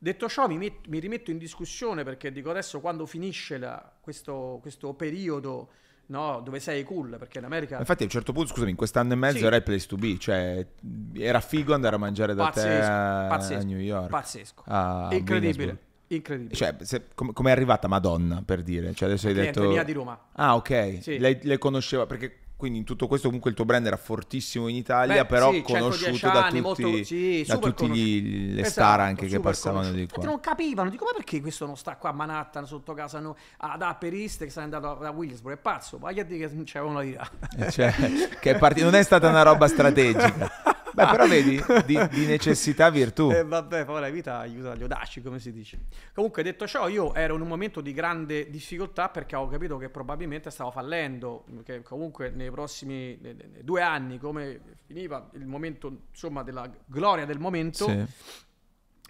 [0.00, 4.58] Detto ciò, mi, met- mi rimetto in discussione perché dico adesso quando finisce la- questo,
[4.60, 5.70] questo periodo
[6.06, 7.78] no, dove sei cool, perché in America...
[7.78, 9.44] Infatti a un certo punto, scusami, in quest'anno e mezzo Sì.
[9.44, 10.66] era il place to be, cioè
[11.14, 14.08] era figo andare a mangiare da te Pazzesco, a, pazzesco, a New York.
[14.08, 14.62] Pazzesco.
[14.66, 15.78] a incredibile.
[16.08, 16.54] Incredibile.
[16.54, 18.94] Cioè, se- com- come è arrivata Madonna, per dire?
[18.94, 19.72] Cioè adesso hai Cliente detto...
[19.72, 20.18] mia di Roma.
[20.32, 20.98] Ah, ok.
[21.00, 21.18] Sì.
[21.18, 24.74] Lei, lei conosceva, perché quindi in tutto questo comunque il tuo brand era fortissimo in
[24.74, 28.60] Italia, Beh, però sì, 110 conosciuto da anni, tutti, molto- sì, da tutti gli- le
[28.62, 30.24] Esatto, star anche che passavano di qua.
[30.24, 33.80] Non capivano, dico ma perché questo non sta qua a Manhattan sotto casa no, ad
[34.14, 37.00] East che sta andato da Williamsburg, è pazzo, vai a dire che non c'è uno
[37.00, 37.30] di là.
[37.58, 37.94] Eh, Cioè,
[38.40, 40.50] che è non è stata una roba strategica.
[41.04, 43.30] Beh, però vedi, di, di necessità virtù.
[43.30, 45.86] E vabbè, poi la vita aiuta gli audaci, come si dice.
[46.12, 49.88] Comunque, detto ciò, io ero in un momento di grande difficoltà perché avevo capito che
[49.88, 53.18] probabilmente stavo fallendo, che comunque nei prossimi
[53.62, 58.04] due anni, come finiva il momento, insomma, della gloria del momento, Sì.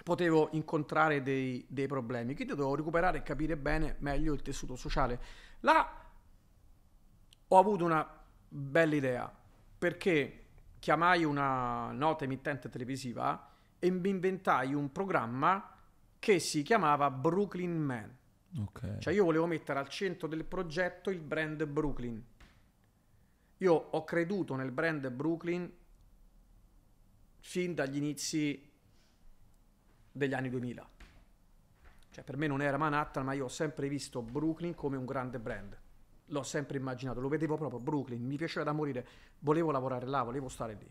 [0.04, 2.34] potevo incontrare dei, dei problemi.
[2.34, 5.20] Quindi dovevo recuperare e capire bene meglio il tessuto sociale.
[5.60, 5.90] Là
[7.48, 8.06] ho avuto una
[8.48, 9.32] bella idea
[9.78, 10.44] perché
[10.78, 15.76] chiamai una nota emittente televisiva e mi inventai un programma
[16.18, 18.16] che si chiamava Brooklyn Man.
[18.58, 18.98] Ok.
[18.98, 22.24] Cioè io volevo mettere al centro del progetto il brand Brooklyn.
[23.58, 25.70] Io ho creduto nel brand Brooklyn
[27.40, 28.70] fin dagli inizi
[30.10, 30.88] degli anni 2000.
[32.10, 35.38] Cioè per me non era Manhattan, ma io ho sempre visto Brooklyn come un grande
[35.38, 35.78] brand.
[36.30, 39.06] L'ho sempre immaginato, lo vedevo proprio Brooklyn, mi piaceva da morire,
[39.40, 40.90] volevo lavorare là, volevo stare lì.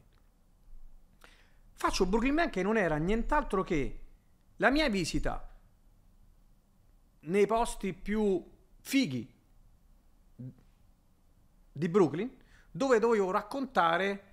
[1.74, 4.00] Faccio Brooklyn Man che non era nient'altro che
[4.58, 5.48] la mia visita
[7.20, 8.44] nei posti più
[8.80, 9.32] fighi
[11.72, 12.36] di Brooklyn,
[12.72, 14.24] dove dovevo raccontare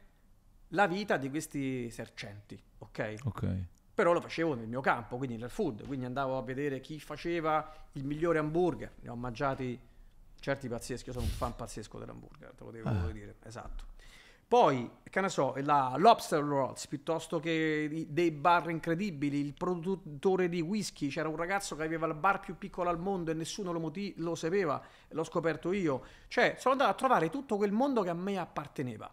[0.68, 3.14] la vita di questi sercenti, ok?
[3.24, 3.64] Ok.
[3.94, 7.88] Però lo facevo nel mio campo, quindi nel food, quindi andavo a vedere chi faceva
[7.92, 9.78] il migliore hamburger, ne ho mangiati
[10.44, 13.10] Certi pazzeschi, io sono un fan pazzesco dell'hamburger, te lo devo Ah.
[13.10, 13.84] dire, esatto.
[14.46, 20.60] Poi, che ne so, la Lobster Rolls, piuttosto che dei bar incredibili, il produttore di
[20.60, 23.80] whisky, c'era un ragazzo che aveva il bar più piccolo al mondo e nessuno lo,
[23.80, 26.04] moti- lo sapeva, l'ho scoperto io.
[26.28, 29.10] Cioè, sono andato a trovare tutto quel mondo che a me apparteneva.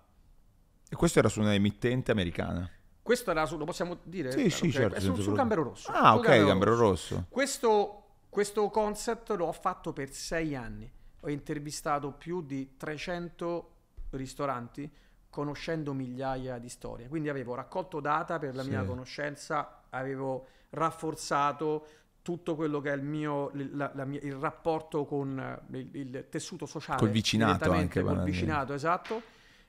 [0.89, 2.69] E questo era su una emittente americana.
[3.01, 4.33] Questo era su, lo possiamo dire?
[4.33, 5.33] Sì, sì, Ok, certo, È sul.
[5.33, 5.89] Gambero Rosso.
[5.93, 7.27] Ah, ok, Gambero Rosso.
[7.29, 10.99] Questo, questo concept l'ho fatto per sei anni.
[11.21, 13.71] Ho intervistato più di 300
[14.11, 14.89] ristoranti
[15.29, 17.07] conoscendo migliaia di storie.
[17.07, 18.69] Quindi avevo raccolto data per la Sì.
[18.69, 21.85] mia conoscenza, avevo rafforzato
[22.21, 26.25] tutto quello che è il mio la- la mia- il rapporto con eh, il, il
[26.29, 29.21] tessuto sociale Col vicinato anche, col vicinato esatto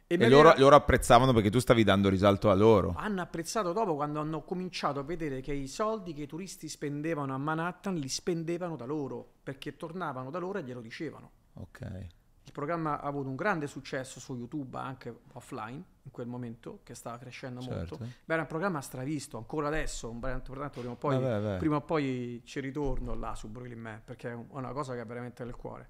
[0.07, 2.93] E mi loro, aveva- loro apprezzavano perché tu stavi dando risalto a loro.
[2.99, 7.33] hanno apprezzato dopo quando hanno cominciato a vedere che i soldi che i turisti spendevano
[7.33, 11.31] a Manhattan li spendevano da loro perché tornavano da loro e glielo dicevano.
[11.55, 12.07] Ok.
[12.45, 16.95] Il programma ha avuto un grande successo su YouTube anche offline in quel momento che
[16.95, 17.97] stava crescendo molto.
[17.97, 18.05] Certo.
[18.25, 21.59] Beh, era un programma stravisto ancora adesso, un brand- pertanto prima o poi, Vabbè, vabbè.
[21.59, 25.01] prima o poi ci ritorno là su Brooklyn Man perché è un- una cosa che
[25.03, 25.89] è veramente nel cuore.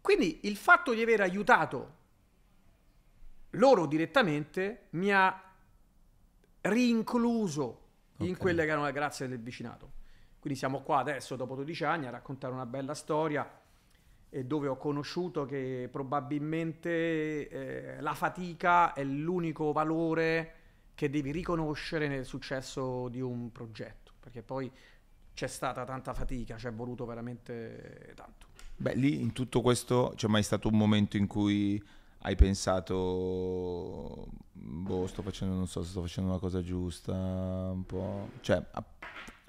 [0.00, 1.98] Quindi il fatto di aver aiutato
[3.50, 5.42] loro direttamente mi ha
[6.62, 8.38] rincluso in Ok.
[8.38, 9.92] quelle che erano le grazie del vicinato.
[10.38, 13.46] Quindi siamo qua adesso, dopo 12 anni, a raccontare una bella storia
[14.30, 20.54] e dove ho conosciuto che probabilmente eh, la fatica è l'unico valore
[20.94, 24.70] che devi riconoscere nel successo di un progetto, perché poi
[25.34, 28.48] c'è stata tanta fatica, ci è voluto veramente tanto.
[28.76, 31.82] Beh, lì in tutto questo c'è mai stato un momento in cui
[32.22, 38.28] hai pensato, boh, sto facendo, non so sto facendo una cosa giusta, un po'...
[38.40, 38.84] Cioè, a-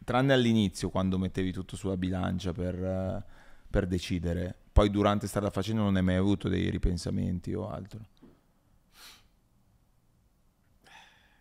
[0.03, 3.23] tranne all'inizio, quando mettevi tutto sulla bilancia per, eh,
[3.69, 8.05] per decidere, poi durante strada facendo non hai mai avuto dei ripensamenti o altro.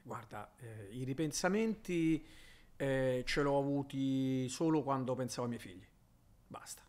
[0.03, 2.25] Guarda, eh, i ripensamenti
[2.77, 5.87] eh, ce l'ho avuti solo quando pensavo ai miei figli.
[6.47, 6.83] Basta.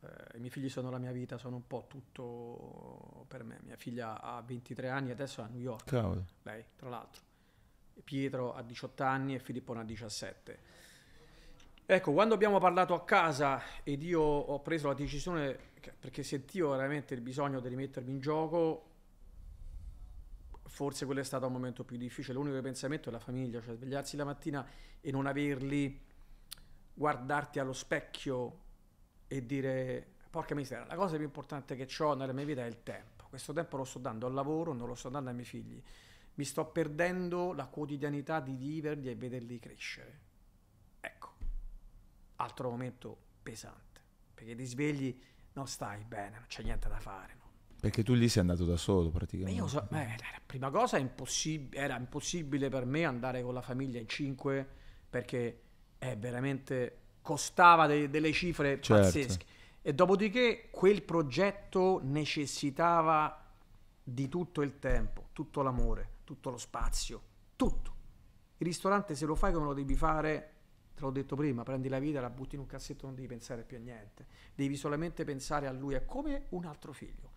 [0.00, 3.58] Eh, I miei figli sono la mia vita, sono un po' tutto per me.
[3.64, 6.24] Mia figlia ha 23 anni e adesso è a New York, Cavolo.
[6.42, 7.22] lei tra l'altro.
[8.04, 10.58] Pietro ha 18 anni e Filippo ne ha 17.
[11.94, 15.58] Ecco, quando abbiamo parlato a casa ed io ho preso la decisione,
[16.00, 18.86] perché sentivo veramente il bisogno di rimettermi in gioco,
[20.64, 22.32] forse quello è stato un momento più difficile.
[22.32, 24.66] L'unico pensamento è la famiglia, cioè svegliarsi la mattina
[25.02, 26.00] e non averli,
[26.94, 28.60] guardarti allo specchio
[29.28, 32.82] e dire, porca miseria, la cosa più importante che ho nella mia vita è il
[32.82, 33.26] tempo.
[33.28, 35.82] Questo tempo lo sto dando al lavoro, non lo sto dando ai miei figli.
[36.36, 40.21] Mi sto perdendo la quotidianità di viverli e vederli crescere.
[42.42, 44.00] Altro momento pesante,
[44.34, 45.16] perché ti svegli,
[45.52, 47.34] non stai bene, non c'è niente da fare.
[47.36, 47.40] no?
[47.80, 49.58] Perché tu lì sei andato da solo praticamente.
[49.60, 54.00] io so, beh, la prima cosa impossib- era impossibile per me andare con la famiglia
[54.00, 54.66] in cinque
[55.08, 55.60] perché
[55.98, 59.02] è veramente costava de- delle cifre Certo.
[59.04, 59.46] pazzesche.
[59.82, 63.40] E dopodiché quel progetto necessitava
[64.02, 67.22] di tutto il tempo, tutto l'amore, tutto lo spazio,
[67.56, 67.90] tutto.
[68.58, 70.51] Il ristorante se lo fai come lo devi fare,
[71.02, 73.62] te l'ho detto prima, prendi la vita, la butti in un cassetto, non devi pensare
[73.62, 74.26] più a niente.
[74.54, 77.32] Devi solamente pensare a lui, è come un altro figlio.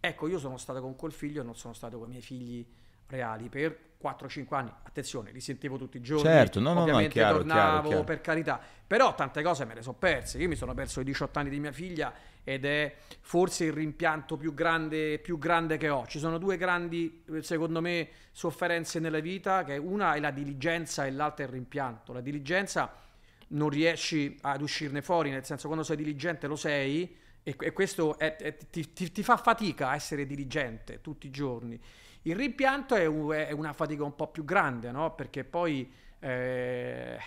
[0.00, 2.66] Ecco, io sono stato con quel figlio non sono stato con i miei figli
[3.06, 4.72] reali per 4-5 anni.
[4.82, 6.22] Attenzione, li sentivo tutti i giorni.
[6.22, 8.04] Certo, no, no, no, è ovviamente chiaro, tornavo chiaro, chiaro.
[8.04, 8.60] per carità.
[8.86, 10.38] Però tante cose me le sono perse.
[10.38, 14.38] Io mi sono perso i 18 anni di mia figlia ed è forse il rimpianto
[14.38, 16.06] più grande, più grande che ho.
[16.06, 21.10] Ci sono due grandi, secondo me, sofferenze nella vita, che una è la diligenza e
[21.10, 22.14] l'altra è il rimpianto.
[22.14, 23.08] La diligenza
[23.52, 28.18] non riesci ad uscirne fuori, nel senso quando sei diligente lo sei e, e questo
[28.18, 31.80] è- è- ti, ti- ti fa fatica a essere diligente tutti i giorni.
[32.22, 35.14] Il rimpianto è, un- è una fatica un po' più grande, no?
[35.14, 35.90] Perché poi
[36.20, 37.18] eh,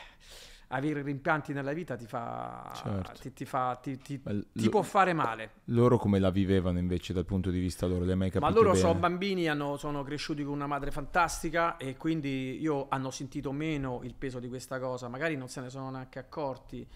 [0.73, 3.21] avere rimpianti nella vita ti fa, Certo.
[3.21, 5.51] ti, ti fa- ti- ti- l- ti può fare male.
[5.65, 8.03] Loro come la vivevano invece dal punto di vista loro?
[8.05, 8.79] Le hai mai capito Ma loro bene?
[8.81, 13.99] sono bambini, hanno- sono cresciuti con una madre fantastica e quindi io hanno sentito meno
[14.03, 16.87] il peso di questa cosa, magari non se ne sono neanche accorti.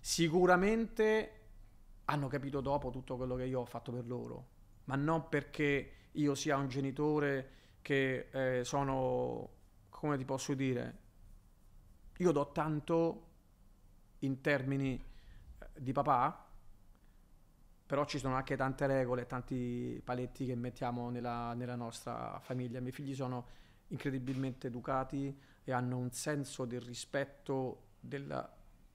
[0.00, 1.30] Sicuramente
[2.06, 4.46] hanno capito dopo tutto quello che io ho fatto per loro,
[4.84, 7.50] ma non perché io sia un genitore
[7.82, 9.48] che eh, sono,
[9.88, 10.98] come ti posso dire,
[12.18, 13.23] io do tanto
[14.24, 14.94] in termini
[15.58, 16.46] eh, di papà,
[17.86, 22.78] però ci sono anche tante regole, tanti paletti che mettiamo nella, nella nostra famiglia.
[22.78, 23.46] I miei figli sono
[23.88, 28.50] incredibilmente educati e hanno un senso del rispetto della,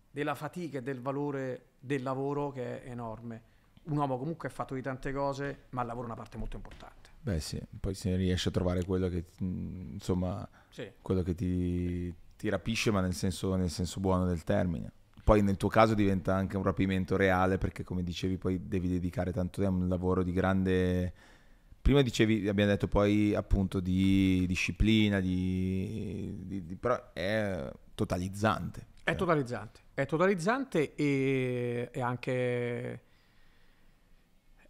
[0.09, 3.43] della fatica e del valore del lavoro che è enorme.
[3.83, 6.55] un uomo comunque è fatto di tante cose, ma il lavoro è una parte molto
[6.57, 7.09] importante.
[7.21, 10.91] Beh sì, poi se riesci a trovare quello che, insomma, Sì.
[11.01, 14.91] quello che ti, ti rapisce, ma nel senso, nel senso buono del termine.
[15.29, 19.31] Poi nel tuo caso diventa anche un rapimento reale perché come dicevi poi devi dedicare
[19.31, 21.13] tanto tempo a un lavoro di grande...
[21.79, 28.87] Prima dicevi, abbiamo detto poi appunto di disciplina, di, di- di- però è totalizzante.
[29.03, 33.01] È totalizzante, è totalizzante e, e anche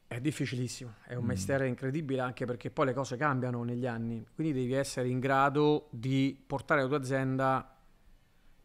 [0.07, 1.27] è difficilissimo, è un Mm.
[1.27, 5.87] mestiere incredibile anche perché poi le cose cambiano negli anni, quindi devi essere in grado
[5.91, 7.78] di portare la tua azienda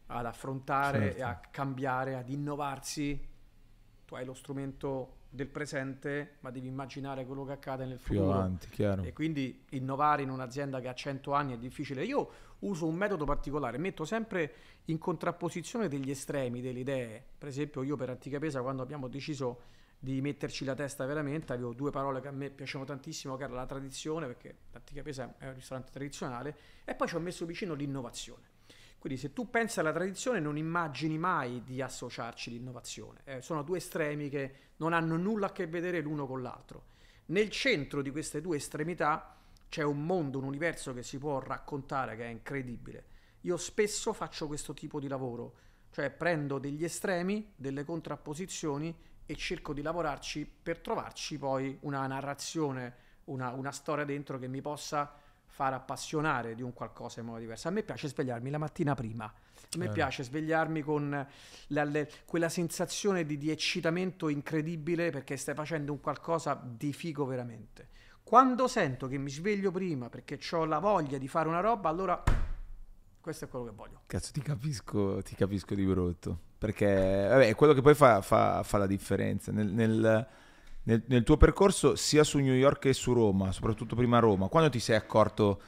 [0.07, 1.17] ad affrontare Certo.
[1.17, 3.27] e a cambiare, ad innovarsi.
[4.05, 8.33] Tu hai lo strumento del presente, ma devi immaginare quello che accade nel Più futuro.
[8.33, 9.03] avanti, chiaro.
[9.03, 12.05] E quindi innovare in un'azienda che ha 100 anni è difficile.
[12.05, 12.29] Io
[12.59, 14.53] uso un metodo particolare, metto sempre
[14.85, 17.23] in contrapposizione degli estremi, delle idee.
[17.37, 21.73] Per esempio, io per Antica Pesa, quando abbiamo deciso di metterci la testa veramente, avevo
[21.73, 25.47] due parole che a me piacevano tantissimo, che era la tradizione, perché Antica Pesa è
[25.47, 28.53] un ristorante tradizionale, e poi ci ho messo vicino l'innovazione.
[28.99, 33.21] Quindi se tu pensi alla tradizione non immagini mai di associarci l'innovazione.
[33.23, 36.93] Eh, sono due estremi che non hanno nulla a che vedere l'uno con l'altro.
[37.27, 39.37] Nel centro di queste due estremità
[39.69, 43.05] c'è un mondo, un universo che si può raccontare che è incredibile.
[43.41, 45.55] Io spesso faccio questo tipo di lavoro,
[45.91, 52.95] cioè prendo degli estremi, delle contrapposizioni e cerco di lavorarci per trovarci poi una narrazione,
[53.25, 55.13] una, una storia dentro che mi possa
[55.55, 57.69] far appassionare di un qualcosa in modo diverso.
[57.69, 59.89] A me piace svegliarmi la mattina prima, a me Eh.
[59.89, 61.27] piace svegliarmi con
[61.67, 67.25] la- le- quella sensazione di, di eccitamento incredibile perché stai facendo un qualcosa di figo
[67.25, 67.87] veramente.
[68.21, 72.21] Quando sento che mi sveglio prima perché ho la voglia di fare una roba, allora
[73.21, 74.01] questo è quello che voglio.
[74.07, 76.37] Cazzo, ti capisco, ti capisco di brutto.
[76.57, 79.53] Perché vabbè, è quello che poi fa, fa- fa la differenza.
[79.53, 80.27] Nel, nel-
[80.85, 84.47] nel- nel tuo percorso, sia su New York che su Roma, soprattutto prima a Roma,
[84.47, 85.61] quando ti sei accorto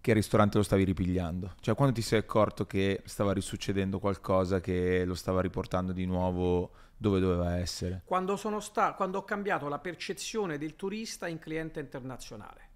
[0.00, 1.54] che il ristorante lo stavi ripigliando?
[1.60, 6.72] Cioè, quando ti sei accorto che stava risuccedendo qualcosa che lo stava riportando di nuovo
[6.96, 8.02] dove doveva essere?
[8.04, 12.70] Quando, sta- quando ho cambiato la percezione del turista in cliente internazionale.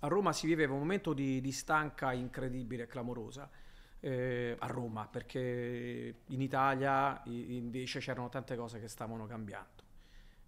[0.00, 3.48] A Roma si viveva un momento di, di stanca incredibile, clamorosa.
[4.04, 9.81] eh, a Roma, perché in Italia invece c'erano tante cose che stavano cambiando.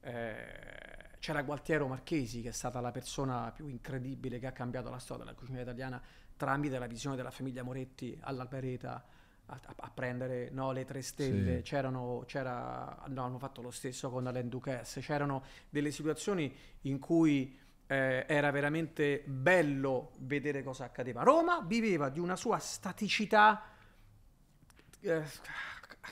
[0.05, 4.99] Eh, c'era Gualtiero Marchesi, che è stata la persona più incredibile che ha cambiato la
[4.99, 6.01] storia della cucina italiana
[6.37, 9.03] tramite la visione della famiglia Moretti all'Albereta
[9.47, 11.57] a, a- prendere no, le tre stelle.
[11.57, 11.63] Sì.
[11.63, 15.01] C'erano, c'era, no, hanno fatto lo stesso con Alain Ducasse.
[15.01, 21.23] C'erano delle situazioni in cui eh, era veramente bello vedere cosa accadeva.
[21.23, 23.63] Roma viveva di una sua staticità
[25.01, 25.23] eh,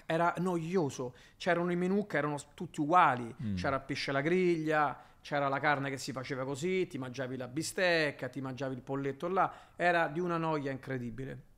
[0.07, 1.15] era noioso.
[1.37, 3.35] C'erano i menù che erano tutti uguali.
[3.43, 3.57] Mm.
[3.57, 7.49] C'era il pesce alla griglia, c'era la carne che si faceva così, ti mangiavi la
[7.49, 9.53] bistecca, ti mangiavi il polletto là.
[9.77, 11.51] Era di una noia incredibile.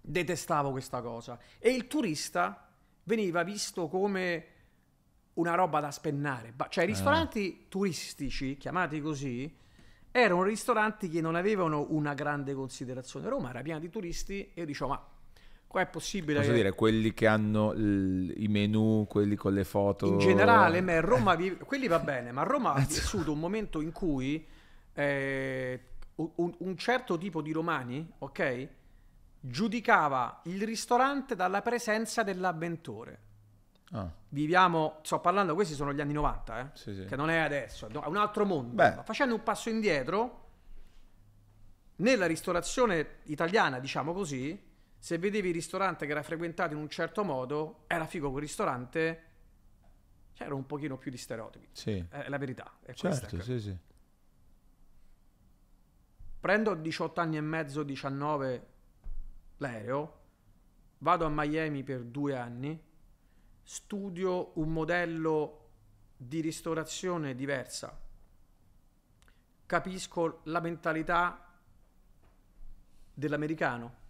[0.00, 1.38] Detestavo questa cosa.
[1.58, 2.68] E il turista
[3.04, 4.46] veniva visto come
[5.34, 6.54] una roba da spennare.
[6.68, 9.60] Cioè, i ristoranti turistici, chiamati così,
[10.10, 13.28] erano ristoranti che non avevano una grande considerazione.
[13.28, 15.06] Roma era piena di turisti e io dicevo, ma
[15.72, 19.64] qua è possibile Posso che- dire, quelli che hanno il- i menu, quelli con le
[19.64, 20.06] foto...
[20.06, 23.90] in generale, me, Roma vi- quelli va bene, ma Roma ha vissuto un momento in
[23.90, 24.46] cui
[24.92, 25.80] eh,
[26.16, 28.68] un, un certo tipo di romani, ok,
[29.40, 33.18] giudicava il ristorante dalla presenza dell'avventore.
[33.92, 37.04] Ah, Viviamo, sto parlando, questi sono gli anni 90, eh, sì, sì.
[37.06, 38.74] che non è adesso, è un altro mondo.
[38.74, 38.94] Beh.
[38.96, 40.40] Ma Facendo un passo indietro,
[41.96, 44.70] nella ristorazione italiana, diciamo così,
[45.02, 49.22] se vedevi il ristorante che era frequentato in un certo modo, era figo quel ristorante,
[50.32, 51.66] c'era un pochino più di stereotipi.
[51.72, 52.78] Sì, È la verità.
[52.80, 53.44] È questa, certo, ecco.
[53.44, 53.76] sì, sì.
[56.38, 58.66] Prendo 18 anni e mezzo, 19
[59.56, 60.20] l'aereo,
[60.98, 62.80] vado a Miami per due anni,
[63.60, 65.70] studio un modello
[66.16, 68.00] di ristorazione diversa,
[69.66, 71.58] capisco la mentalità
[73.12, 74.01] dell'americano.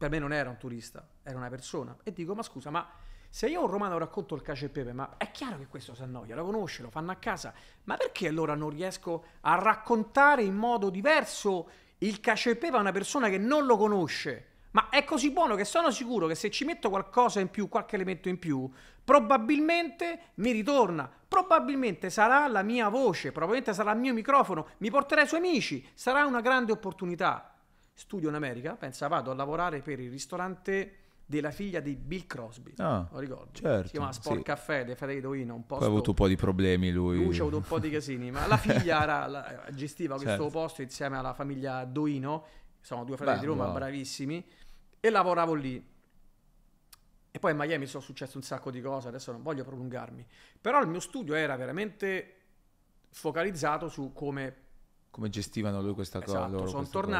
[0.00, 1.94] Per me non era un turista, era una persona.
[2.02, 2.88] E dico, ma scusa, ma
[3.28, 6.00] se io un romano racconto il cacio e pepe, ma è chiaro che questo si
[6.00, 7.52] annoia, lo conosce, lo fanno a casa,
[7.84, 12.80] ma perché allora non riesco a raccontare in modo diverso il cacio e pepe a
[12.80, 14.46] una persona che non lo conosce?
[14.70, 17.96] Ma è così buono che sono sicuro che se ci metto qualcosa in più, qualche
[17.96, 18.70] elemento in più,
[19.04, 21.12] probabilmente mi ritorna.
[21.28, 25.86] Probabilmente sarà la mia voce, probabilmente sarà il mio microfono, mi porterà i suoi amici,
[25.92, 27.49] sarà una grande opportunità.
[28.00, 30.94] Studio in America, pensa, vado a lavorare per il ristorante
[31.26, 32.72] della figlia di Bill Crosby.
[32.78, 33.60] Ah, lo ricordi?
[33.60, 34.42] certo, Si chiama Sport sì.
[34.42, 37.22] Caffè di Federico Ino, un Poi posto ha avuto un po' di problemi lui.
[37.22, 40.48] lui c'ha avuto un po' di casini, ma la figlia era- la- gestiva questo Certo.
[40.48, 42.46] posto insieme alla famiglia Doino,
[42.80, 43.74] sono due fratelli Beh, di Roma wow.
[43.74, 44.44] bravissimi,
[44.98, 45.86] e lavoravo lì.
[47.32, 50.26] E poi a Miami sono successe un sacco di cose, adesso non voglio prolungarmi.
[50.58, 52.36] Però il mio studio era veramente
[53.10, 54.56] focalizzato su come
[55.10, 56.38] Come gestivano lui questa cosa?
[56.38, 57.16] Esatto, loro sono questa cosa?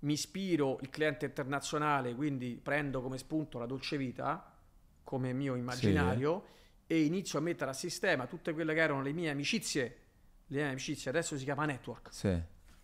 [0.00, 4.54] Mi ispiro il cliente internazionale, quindi prendo come spunto la dolce vita
[5.02, 6.44] come mio immaginario
[6.86, 9.96] e inizio a mettere a sistema tutte quelle che erano le mie amicizie,
[10.46, 12.12] le mie amicizie, adesso si chiama network.
[12.12, 12.42] Sì.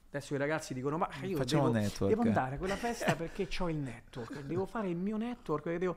[0.09, 2.15] Adesso i ragazzi dicono: Ma io Facciamo devo, network.
[2.15, 5.77] devo andare a quella festa perché ho il network, devo fare il mio network.
[5.77, 5.97] Devo...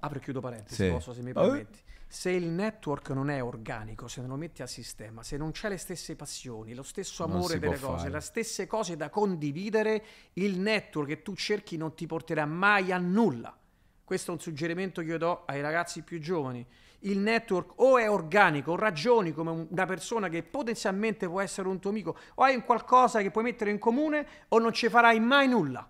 [0.00, 0.90] Apro e chiudo parentesi, Sì.
[0.90, 1.34] posso se mi Eh?
[1.34, 1.78] permetti.
[2.12, 5.68] Se il network non è organico, se non lo metti a sistema, se non c'è
[5.68, 8.10] le stesse passioni, lo stesso amore delle cose, fare.
[8.10, 12.98] le stesse cose da condividere, il network che tu cerchi non ti porterà mai a
[12.98, 13.56] nulla.
[14.02, 16.66] Questo è un suggerimento che io do ai ragazzi più giovani.
[17.02, 21.68] Il network o è organico, o ragioni come un- una persona che potenzialmente può essere
[21.68, 24.88] un tuo amico, o hai un qualcosa che puoi mettere in comune, o non ci
[24.88, 25.88] farai mai nulla.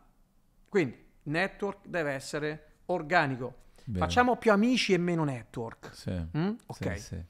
[0.68, 3.54] Quindi, network deve essere organico.
[3.91, 4.05] Bene.
[4.05, 5.91] Facciamo più amici e meno network.
[5.95, 6.11] Sì.
[6.36, 6.51] Mm?
[6.66, 6.99] Ok.
[6.99, 7.24] Sì, sì.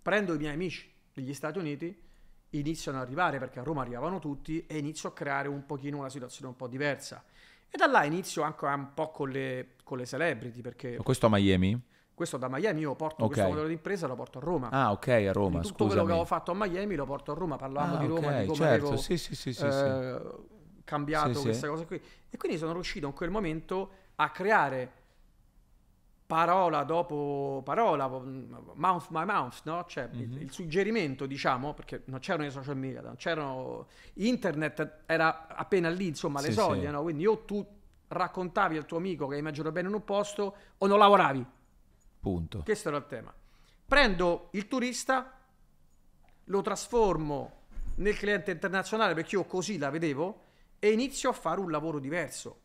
[0.00, 1.94] Prendo i miei amici degli Stati Uniti,
[2.50, 6.08] iniziano ad arrivare perché a Roma arrivavano tutti e inizio a creare un pochino una
[6.08, 7.22] situazione un po' diversa.
[7.68, 11.26] E da là inizio anche un po' con le, con le celebrity perché Ma questo
[11.26, 11.78] a Miami?
[12.14, 13.32] questo da Miami io porto Ok.
[13.32, 14.70] questo modello di impresa lo porto a Roma.
[14.70, 16.00] Ah, ok, a Roma, tutto quello che scusami.
[16.10, 18.56] avevo fatto a Miami lo porto a Roma, parlavamo Ah, di Roma, ok, di come
[18.56, 20.20] certo, avevo sì, sì, sì, eh,
[20.84, 21.66] cambiato sì.
[21.66, 22.00] cose qui.
[22.30, 24.92] E quindi sono riuscito in quel momento a creare
[26.26, 29.84] parola dopo parola, mouth by mouth, no?
[29.86, 30.40] Cioè il- Mhm.
[30.42, 36.08] il, suggerimento, diciamo, perché non c'erano i social media, non c'erano internet, era appena lì,
[36.08, 36.92] insomma, le Sì, soglie, sì.
[36.92, 37.02] no?
[37.02, 37.64] Quindi o tu
[38.08, 41.46] raccontavi al tuo amico che hai mangiato bene in un posto o non lavoravi.
[42.20, 42.62] Punto.
[42.62, 43.32] Questo era il tema.
[43.86, 45.32] Prendo il turista,
[46.44, 47.52] lo trasformo
[47.96, 50.44] nel cliente internazionale perché io così la vedevo
[50.78, 52.60] e inizio a fare un lavoro diverso.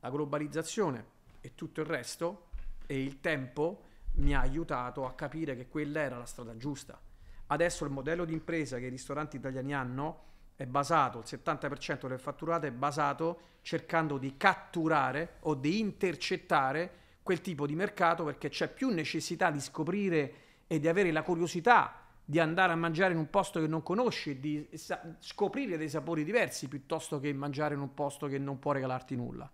[0.00, 1.04] La globalizzazione
[1.40, 2.48] e tutto il resto
[2.86, 3.84] e il tempo
[4.14, 6.98] mi ha aiutato a capire che quella era la strada giusta.
[7.46, 12.20] Adesso il modello di impresa che i ristoranti italiani hanno è basato, il 70% del
[12.20, 18.68] fatturato è basato cercando di catturare o di intercettare quel tipo di mercato perché c'è
[18.68, 20.34] più necessità di scoprire
[20.66, 24.38] e di avere la curiosità di andare a mangiare in un posto che non conosci,
[24.38, 28.72] di sa- scoprire dei sapori diversi piuttosto che mangiare in un posto che non può
[28.72, 29.50] regalarti nulla.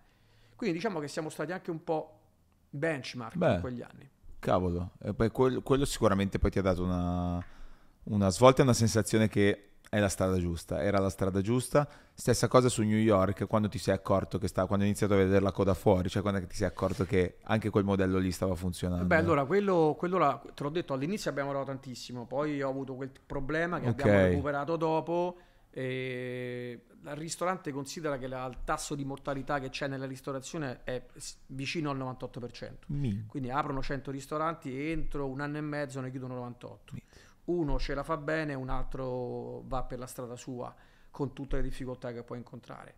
[0.56, 2.18] Quindi diciamo che siamo stati anche un po'
[2.70, 3.54] benchmark Beh.
[3.54, 4.08] in quegli anni.
[4.38, 7.42] Cavolo, e poi quel- quello sicuramente poi ti ha dato una,
[8.04, 11.88] una svolta e una sensazione che è la strada giusta, era la strada giusta.
[12.12, 15.16] Stessa cosa su New York, quando ti sei accorto che sta, quando hai iniziato a
[15.16, 18.54] vedere la coda fuori, cioè quando ti sei accorto che anche quel modello lì stava
[18.54, 19.06] funzionando.
[19.06, 22.94] Beh, allora, quello, quello là, te l'ho detto, all'inizio abbiamo lavorato tantissimo, poi ho avuto
[22.94, 24.00] quel problema che Ok.
[24.00, 25.38] abbiamo recuperato dopo.
[25.80, 31.04] E il ristorante considera che la- il tasso di mortalità che c'è nella ristorazione è
[31.48, 32.86] vicino al 98%.
[32.88, 36.94] Mi- Quindi aprono 100 ristoranti e entro un anno e mezzo ne chiudono 98.
[36.94, 37.02] Mi-
[37.44, 40.74] Uno ce la fa bene, un altro va per la strada sua
[41.10, 42.94] con tutte le difficoltà che può incontrare.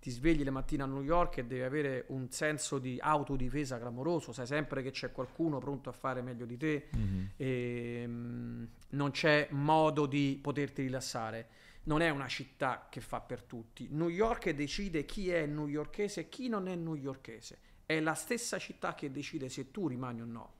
[0.00, 4.32] Ti svegli le mattine a New York e devi avere un senso di autodifesa clamoroso,
[4.32, 7.28] sai sempre che c'è qualcuno pronto a fare meglio di te Mhm.
[7.36, 11.46] e mm, non c'è modo di poterti rilassare.
[11.84, 13.88] Non è una città che fa per tutti.
[13.90, 17.58] New York decide chi è newyorkese e chi non è newyorkese.
[17.84, 20.52] È la stessa città che decide se tu rimani o no.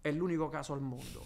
[0.00, 1.24] È l'unico caso al mondo.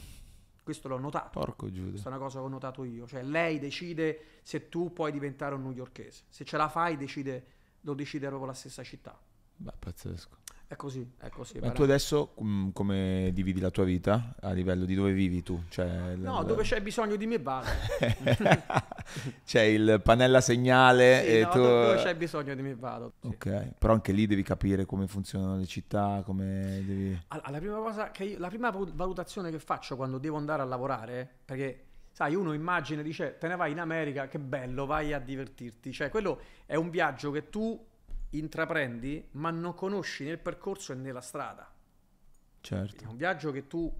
[0.62, 1.38] Questo l'ho notato.
[1.38, 1.90] Porco Giuda.
[1.90, 3.07] Questa è una cosa che ho notato io.
[3.07, 6.24] Cioè, lei decide se tu puoi diventare un newyorkese.
[6.28, 7.46] Se ce la fai, decide,
[7.80, 9.18] lo decide proprio la stessa città.
[9.57, 10.38] Beh, pazzesco.
[10.70, 11.58] È così, è così.
[11.58, 15.60] Ma tu adesso mm, come dividi la tua vita a livello di dove vivi tu?
[15.68, 17.66] Cioè, No, dove c'è bisogno di me vado.
[19.44, 21.58] c'è il pannella segnale Sì, e no, tu...
[21.58, 23.14] dove c'è bisogno di me vado.
[23.20, 23.26] sì.
[23.26, 27.20] Ok, però anche lì devi capire come funzionano le città, come devi...
[27.28, 30.62] All- La prima cosa che io- la prima val- valutazione che faccio quando devo andare
[30.62, 35.12] a lavorare, perché sai, uno immagina, dice, te ne vai in America, che bello, vai
[35.12, 35.90] a divertirti.
[35.92, 37.88] Cioè, quello è un viaggio che tu
[38.31, 41.64] intraprendi, ma non conosci né il percorso né la strada.
[41.64, 43.09] È Certo.
[43.09, 43.93] un viaggio che tu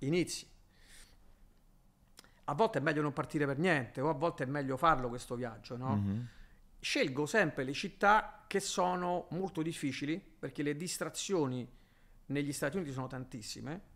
[0.00, 0.48] inizi.
[2.44, 5.34] A volte è meglio non partire per niente, o a volte è meglio farlo questo
[5.36, 5.96] viaggio, no?
[5.96, 6.28] Mhm.
[6.80, 11.68] Scelgo sempre le città che sono molto difficili, perché le distrazioni
[12.26, 13.90] negli Stati Uniti sono tantissime,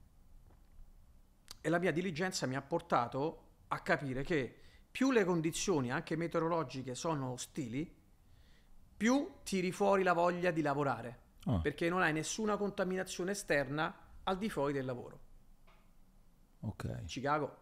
[1.60, 6.94] e la mia diligenza mi ha portato a capire che più le condizioni, anche meteorologiche,
[6.94, 7.95] sono ostili,
[8.96, 13.94] più tiri fuori la voglia di lavorare, Ah, perché non hai nessuna contaminazione esterna
[14.24, 15.20] al di fuori del lavoro.
[16.60, 17.04] ok.
[17.04, 17.56] Chicago,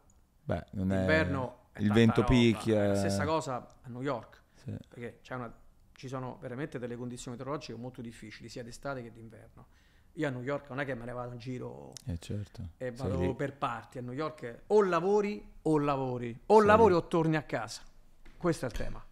[0.44, 1.00] Beh, non è...
[1.00, 2.32] inverno il vento roba.
[2.32, 2.86] picchia.
[2.88, 4.74] La stessa cosa a New York, Sì.
[4.88, 5.52] perché una-
[5.92, 9.66] ci sono veramente delle condizioni meteorologiche molto difficili, sia d'estate che d'inverno.
[10.14, 12.68] Io a New York non è che me ne vado in giro Eh, certo.
[12.76, 13.98] e vado per parti.
[13.98, 16.98] A New York o lavori o lavori, o Sei lavori lì.
[16.98, 17.82] o torni a casa.
[18.36, 19.04] Questo è il tema.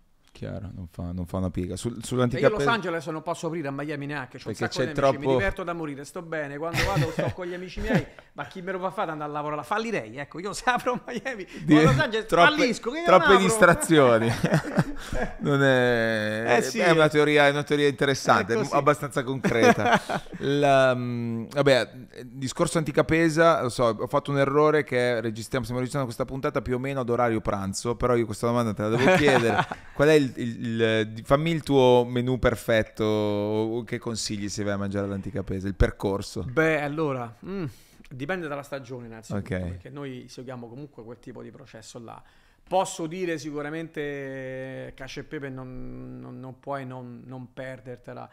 [0.43, 1.77] Chiaro, non fa, non fa una piega.
[1.77, 4.39] Sul- sull'antica io a Los Angeles non posso aprire, a Miami neanche.
[4.39, 6.59] C'ho un Perché sacco di c'è amici, mi troppo- diverto da morire, sto bene.
[6.59, 9.31] Quando vado sto con gli amici miei, ma chi me lo fa fare ad andare
[9.31, 9.63] a lavorare?
[9.63, 12.91] Fallirei, ecco, io se apro a Miami, Di- a Los Angeles troppe, fallisco.
[13.07, 14.33] troppe distrazioni.
[15.39, 16.79] non è, Eh sì.
[16.81, 20.01] è una teoria, è una teoria interessante, abbastanza concreta.
[20.39, 21.91] La, mm, vabbè,
[22.25, 26.75] discorso anticapesa, lo so, ho fatto un errore che registriamo, stiamo registrando questa puntata più
[26.75, 29.67] o meno ad orario pranzo, però io questa domanda te la devo chiedere.
[29.95, 34.77] Qual è il, il- il- fammi il tuo menù perfetto, che consigli se vai a
[34.77, 36.43] mangiare all'anticapesa, il percorso.
[36.45, 37.65] Beh, allora, mm,
[38.11, 39.61] dipende dalla stagione innanzitutto, Ok.
[39.61, 42.23] perché noi seguiamo comunque quel tipo di processo là.
[42.67, 48.29] Posso dire sicuramente cacio e pepe non, non- non puoi non, non perdertela.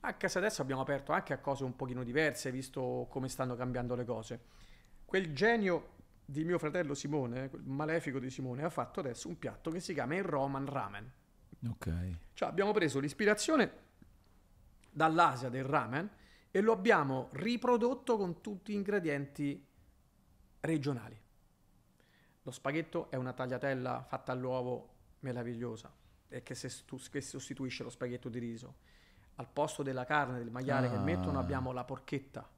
[0.00, 3.94] Anche se adesso abbiamo aperto anche a cose un pochino diverse, visto come stanno cambiando
[3.94, 4.40] le cose.
[5.04, 5.88] Quel genio
[6.24, 9.92] di mio fratello Simone, quel malefico di Simone, ha fatto adesso un piatto che si
[9.94, 11.10] chiama il Roman Ramen.
[11.68, 12.16] Ok.
[12.32, 13.88] Cioè abbiamo preso l'ispirazione
[14.90, 16.08] dall'Asia del ramen
[16.50, 19.64] e lo abbiamo riprodotto con tutti gli ingredienti
[20.60, 21.18] regionali.
[22.42, 25.92] Lo spaghetto è una tagliatella fatta all'uovo meravigliosa
[26.28, 28.76] e che, che sostituisce lo spaghetto di riso.
[29.36, 31.00] Al posto della carne, del maiale che Ah.
[31.02, 32.48] mettono abbiamo la porchetta.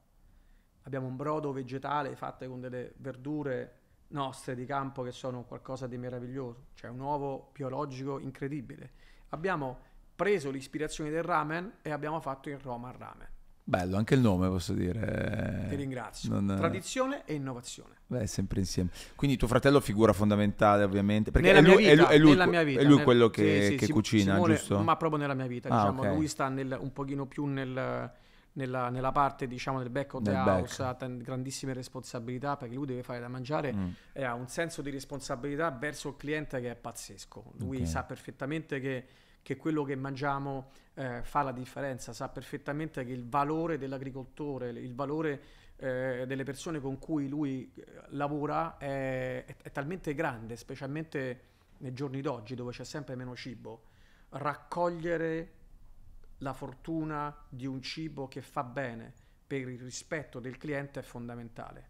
[0.83, 3.79] Abbiamo un brodo vegetale fatto con delle verdure
[4.09, 6.65] nostre di campo che sono qualcosa di meraviglioso.
[6.75, 8.91] C'è un uovo biologico incredibile.
[9.29, 9.79] Abbiamo
[10.15, 13.27] preso l'ispirazione del ramen e abbiamo fatto il Roman Ramen.
[13.65, 15.67] Bello, anche il nome posso dire.
[15.69, 16.29] Ti ringrazio.
[16.37, 17.95] non- Tradizione e innovazione.
[18.07, 18.89] Beh, sempre insieme.
[19.15, 21.31] Quindi tuo fratello figura fondamentale, ovviamente.
[21.31, 22.95] Perché nella è lui, mia è vita, lui- è lui- nella mia vita, è lui
[22.95, 24.79] nel- quello che, sì, sì, che Sim- cucina, Simone, giusto?
[24.81, 26.13] Ma proprio nella mia vita, Ah, diciamo, ok.
[26.17, 28.11] lui sta nel- un pochino più nel-
[28.53, 31.01] nella, nella parte, diciamo, del back of the Nel house, back.
[31.03, 33.89] ha grandissime responsabilità perché lui deve fare da mangiare Mm.
[34.11, 37.53] e ha un senso di responsabilità verso il cliente che è pazzesco.
[37.57, 37.87] Lui Ok.
[37.87, 39.05] sa perfettamente che,
[39.41, 44.93] che quello che mangiamo eh, fa la differenza, sa perfettamente che il valore dell'agricoltore, il
[44.93, 45.41] valore
[45.77, 51.41] eh, delle persone con cui lui eh, lavora è, è- è talmente grande, specialmente
[51.79, 53.85] nei giorni d'oggi dove c'è sempre meno cibo.
[54.29, 55.51] Raccogliere
[56.43, 59.13] la fortuna di un cibo che fa bene
[59.47, 61.89] per il rispetto del cliente è fondamentale.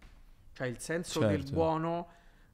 [0.53, 1.51] Cioè il senso del Certo.
[1.51, 2.07] buono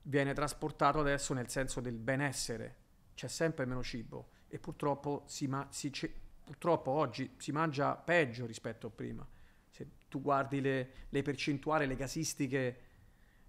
[0.04, 2.78] viene trasportato adesso nel senso del benessere.
[3.14, 8.46] C'è sempre meno cibo e purtroppo, si ma- si ce- purtroppo oggi si mangia peggio
[8.46, 9.28] rispetto a prima.
[9.70, 12.82] Se tu guardi le, le percentuali, le casistiche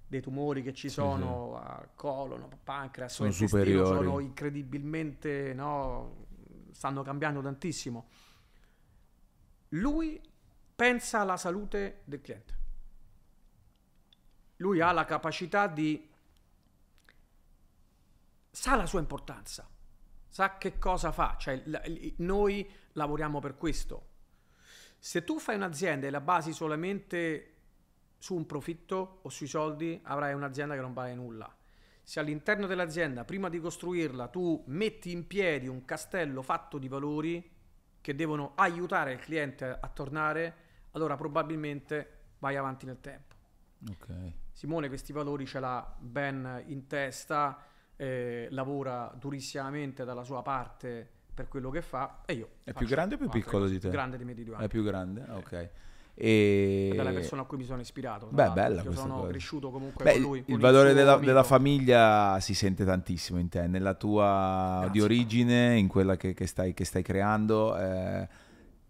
[0.06, 3.30] dei tumori che ci Sì, sono a colon, pancreas, Sono
[3.84, 6.26] sono incredibilmente, no,
[6.72, 8.08] stanno cambiando tantissimo.
[9.70, 10.20] Lui
[10.74, 12.58] pensa alla salute del cliente.
[14.56, 16.08] Lui ha la capacità di...
[18.50, 19.68] sa la sua importanza,
[20.28, 21.62] sa che cosa fa, cioè
[22.16, 24.08] noi lavoriamo per questo.
[24.98, 27.54] Se tu fai un'azienda e la basi solamente
[28.18, 31.54] su un profitto o sui soldi, avrai un'azienda che non vale nulla.
[32.02, 37.58] Se all'interno dell'azienda, prima di costruirla, tu metti in piedi un castello fatto di valori
[38.00, 40.54] che devono aiutare il cliente a tornare,
[40.92, 43.34] allora probabilmente vai avanti nel tempo.
[43.90, 44.08] Ok.
[44.52, 47.62] Simone questi valori ce l'ha ben in testa,
[47.96, 53.14] eh, lavora durissimamente dalla sua parte per quello che fa e io È più grande
[53.14, 53.88] o più piccolo di te?
[53.88, 54.64] Grande di me di due anni.
[54.64, 55.24] È più grande?
[55.26, 55.70] Ah, Ok.
[56.22, 56.90] E...
[56.92, 58.28] Ed è la persona a cui mi sono ispirato.
[58.30, 59.28] Beh, bella questa sono cosa.
[59.28, 60.42] cresciuto comunque Beh, con lui.
[60.46, 65.02] il valore della, della famiglia si sente tantissimo in te, nella tua di Grazie.
[65.02, 67.74] origine, in quella che, che stai, che stai creando.
[67.78, 68.28] eh,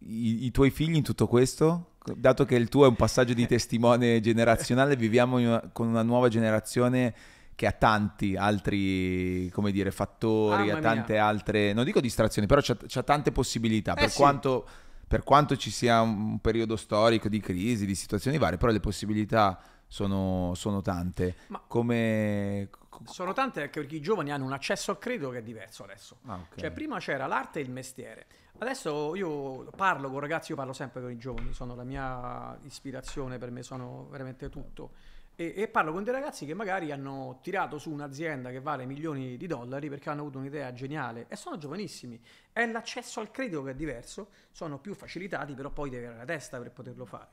[0.01, 1.93] i, i tuoi figli in tutto questo?
[2.17, 6.29] Dato che il tuo è un passaggio di testimone generazionale, viviamo una- con una nuova
[6.29, 7.15] generazione
[7.55, 11.27] che ha tanti altri, come dire, fattori, ha tante mia.
[11.27, 13.93] altre, non dico distrazioni, però c'ha, c'ha tante possibilità.
[13.93, 14.17] Eh per, sì.
[14.17, 14.67] quanto,
[15.11, 19.61] per quanto ci sia un periodo storico di crisi, di situazioni varie, però le possibilità
[19.89, 21.35] sono, sono tante.
[21.49, 22.69] Ma- Come...
[23.07, 26.19] Sono tante anche perché i giovani hanno un accesso al credito che è diverso adesso.
[26.27, 26.61] Ah, ok.
[26.61, 28.27] Cioè, prima c'era l'arte e il mestiere.
[28.59, 33.39] Adesso io parlo con ragazzi, io parlo sempre con i giovani, sono la mia ispirazione,
[33.39, 34.93] per me sono veramente tutto.
[35.41, 39.39] E, e parlo con dei ragazzi che magari hanno tirato su un'azienda che vale milioni
[39.39, 42.21] di dollari perché hanno avuto un'idea geniale e sono giovanissimi.
[42.53, 46.27] È l'accesso al credito che è diverso, sono più facilitati, però poi devi avere la
[46.27, 47.29] testa per poterlo fare.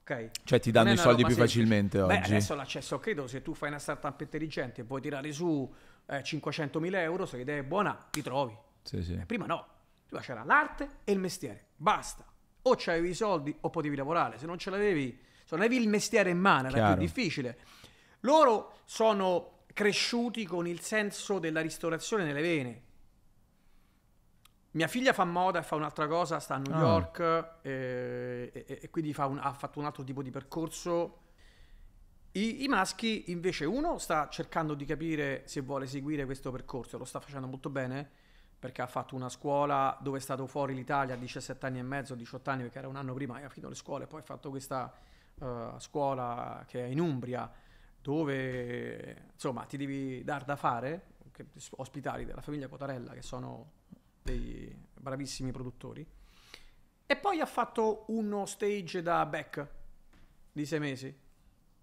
[0.00, 0.30] Ok?
[0.42, 1.58] Cioè ti danno i soldi più semplice.
[1.60, 2.32] facilmente Beh, oggi.
[2.32, 5.72] adesso l'accesso al credito, se tu fai una startup intelligente e puoi tirare su
[6.06, 8.58] eh, 500.000 euro, se l'idea è buona, li trovi.
[8.82, 9.12] Sì, sì.
[9.14, 9.64] Eh, prima no,
[10.06, 12.26] prima c'era l'arte e il mestiere, basta.
[12.62, 15.88] O c'avevi i soldi o potevi lavorare, se non ce l'avevi, se non avevi il
[15.88, 16.92] mestiere in mano era Chiaro.
[16.96, 17.58] più difficile.
[18.20, 22.82] Loro sono cresciuti con il senso della ristorazione nelle vene.
[24.72, 26.80] Mia figlia fa moda e fa un'altra cosa, sta a New Ah.
[26.80, 27.18] York
[27.62, 31.20] eh, e, e- e quindi fa un- ha fatto un altro tipo di percorso.
[32.32, 37.04] I, I maschi invece uno sta cercando di capire se vuole seguire questo percorso, lo
[37.04, 38.10] sta facendo molto bene
[38.58, 42.16] perché ha fatto una scuola dove è stato fuori l'Italia a 17 anni e mezzo,
[42.16, 44.92] 18 anni perché era un anno prima ha finito le scuole, poi ha fatto questa
[45.40, 47.50] eh, scuola che è in Umbria
[48.00, 51.12] dove insomma ti devi dar da fare,
[51.76, 53.70] ospitali della famiglia Cotarella che sono
[54.22, 56.06] dei bravissimi produttori.
[57.06, 59.68] E poi ha fatto uno stage da Beck
[60.52, 61.14] di sei mesi.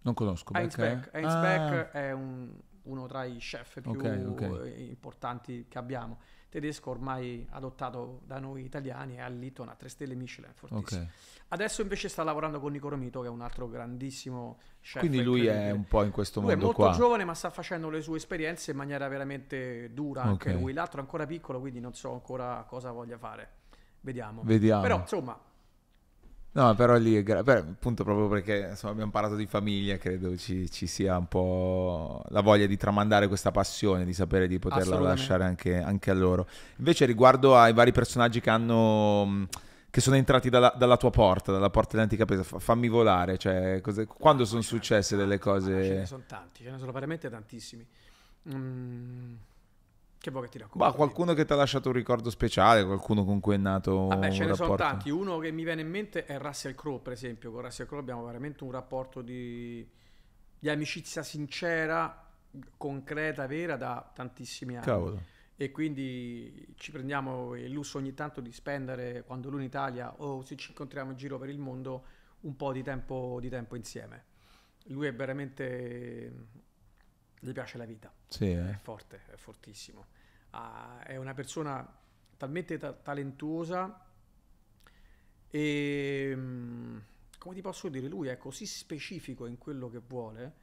[0.01, 0.53] Non conosco.
[0.53, 1.19] Heinz Beck, eh?
[1.21, 4.41] Beck, Ah, Beck è un- uno tra i chef più Ok, ok.
[4.65, 6.19] eh, importanti che abbiamo.
[6.51, 11.01] Tedesco ormai adottato da noi italiani e all'Eton a 3 stelle Michelin, fortissimo.
[11.01, 11.07] ok.
[11.47, 14.99] Adesso invece sta lavorando con Nico Romito che è un altro grandissimo chef.
[14.99, 16.91] Quindi lui è un po' in questo Lui è mondo molto qua.
[16.91, 20.59] giovane ma sta facendo le sue esperienze in maniera veramente dura anche Ok.
[20.59, 20.73] lui.
[20.73, 23.49] L'altro è ancora piccolo quindi non so ancora cosa voglia fare.
[24.01, 24.41] Vediamo.
[24.43, 24.81] Vediamo.
[24.81, 25.39] Però insomma
[26.53, 30.85] No, però lì per- appunto proprio perché insomma, abbiamo parlato di famiglia, credo ci, ci
[30.85, 35.81] sia un po' la voglia di tramandare questa passione, di sapere di poterla lasciare anche,
[35.81, 36.45] anche a loro.
[36.77, 39.47] Invece riguardo ai vari personaggi che hanno
[39.89, 43.79] che sono entrati dalla, dalla tua porta, dalla porta dell'antica presa, fa- fammi volare, cioè
[43.81, 46.05] cose- quando sono successe delle Ma Ce ne cose...
[46.05, 47.85] sono tanti, ce ne sono veramente tantissimi.
[48.53, 49.33] Mm,
[50.21, 50.85] che vuoi che ti racconto?
[50.85, 54.27] Ma qualcuno che ti ha lasciato un ricordo speciale, qualcuno con cui è nato Vabbè,
[54.27, 54.83] un ce ne sono rapporto...
[54.83, 55.09] tanti.
[55.09, 57.51] Uno che mi viene in mente è Russell Crowe, per esempio.
[57.51, 59.85] Con Russell Crowe abbiamo veramente un rapporto di,
[60.59, 62.23] di amicizia sincera,
[62.77, 64.85] concreta, vera da tantissimi anni.
[64.85, 65.21] Cavolo.
[65.55, 70.43] E quindi ci prendiamo il lusso ogni tanto di spendere, quando lui in Italia o
[70.43, 72.03] se ci incontriamo in giro per il mondo,
[72.41, 74.25] un po' di tempo, di tempo insieme.
[74.85, 76.69] Lui è veramente...
[77.41, 78.13] gli piace la vita.
[78.27, 78.77] Sì, È eh.
[78.81, 80.05] forte, è fortissimo.
[80.51, 81.85] Ah, è una persona
[82.37, 84.05] talmente ta- talentuosa
[85.49, 86.97] e mm,
[87.37, 90.53] come ti posso dire, lui è così specifico in quello che vuole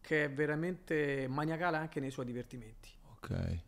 [0.00, 3.58] che è veramente maniacale anche nei suoi divertimenti, ok.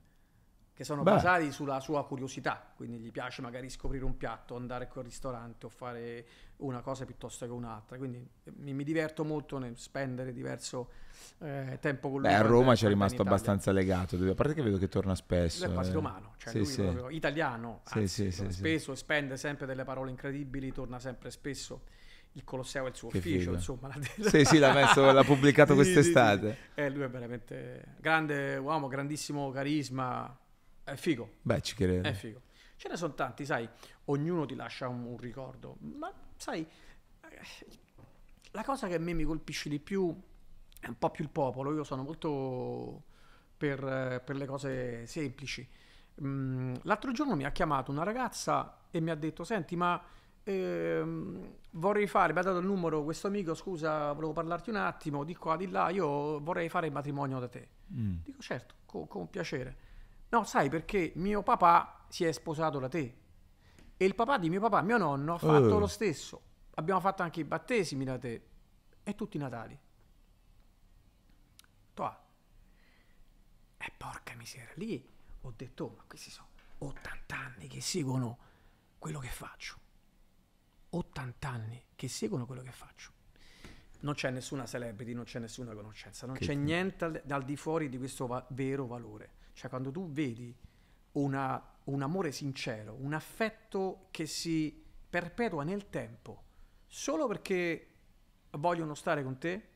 [0.79, 1.11] Che sono Beh.
[1.11, 5.69] basati sulla sua curiosità, quindi gli piace magari scoprire un piatto, andare quel ristorante o
[5.69, 6.25] fare
[6.59, 10.91] una cosa piuttosto che un'altra, quindi eh, mi, mi diverto molto nel spendere diverso
[11.39, 12.29] eh, tempo con lui.
[12.29, 15.65] Beh, a Roma ci è rimasto abbastanza legato, a parte che vedo che torna spesso.
[15.65, 15.95] Lui è quasi eh.
[15.95, 16.83] romano, cioè Sì, lui sì.
[16.83, 18.53] proprio italiano, Sì, anzi, sì, sì, sì.
[18.59, 21.87] spesso, spende sempre delle parole incredibili, torna sempre spesso.
[22.35, 23.55] Il Colosseo è il suo Che ufficio, figo.
[23.55, 23.89] insomma.
[23.89, 26.57] l'ha- Sì, sì, l'ha messo- l'ha pubblicato Sì, sì, quest'estate.
[26.73, 26.81] sì.
[26.83, 30.39] Eh, lui è veramente grande uomo, grandissimo carisma,
[30.91, 32.09] è figo, Beh, ci credo.
[32.09, 32.43] è figo.
[32.77, 33.69] Ce ne sono tanti, sai,
[34.07, 37.67] ognuno ti lascia un, un ricordo, ma sai, eh,
[38.53, 40.15] la cosa che a me mi colpisce di più
[40.81, 43.03] è un po' più il popolo, io sono molto
[43.57, 45.69] per, per le cose semplici.
[46.23, 50.01] Mm, l'altro giorno mi ha chiamato una ragazza e mi ha detto, senti, ma
[50.45, 55.25] ehm, vorrei fare, mi ha dato il numero questo amico, scusa, volevo parlarti un attimo,
[55.25, 57.69] di qua, di là, io vorrei fare il matrimonio da te.
[57.93, 58.17] Mm.
[58.25, 59.87] Dico certo, co- con piacere.
[60.31, 63.17] No, sai perché mio papà si è sposato da te
[63.97, 65.79] e il papà di mio papà, mio nonno, ha fatto Oh.
[65.79, 66.43] lo stesso.
[66.75, 68.47] Abbiamo fatto anche i battesimi da te
[69.03, 69.79] e tutti i Natali.
[71.95, 72.17] Toh.
[73.79, 75.09] E porca miseria, lì
[75.43, 76.49] ho detto, "Oh, ma questi sono
[76.79, 78.39] 80 anni che seguono
[78.99, 79.77] quello che faccio.
[80.91, 83.13] 80 anni che seguono quello che faccio.
[84.01, 87.57] Non c'è nessuna celebrity, non c'è nessuna conoscenza, non Che c'è niente al, al di
[87.57, 89.31] fuori di questo va- vero valore.
[89.59, 90.55] Cioè, quando tu vedi
[91.13, 96.45] una- un amore sincero, un affetto che si perpetua nel tempo,
[96.87, 97.89] solo perché
[98.51, 99.69] vogliono stare con te,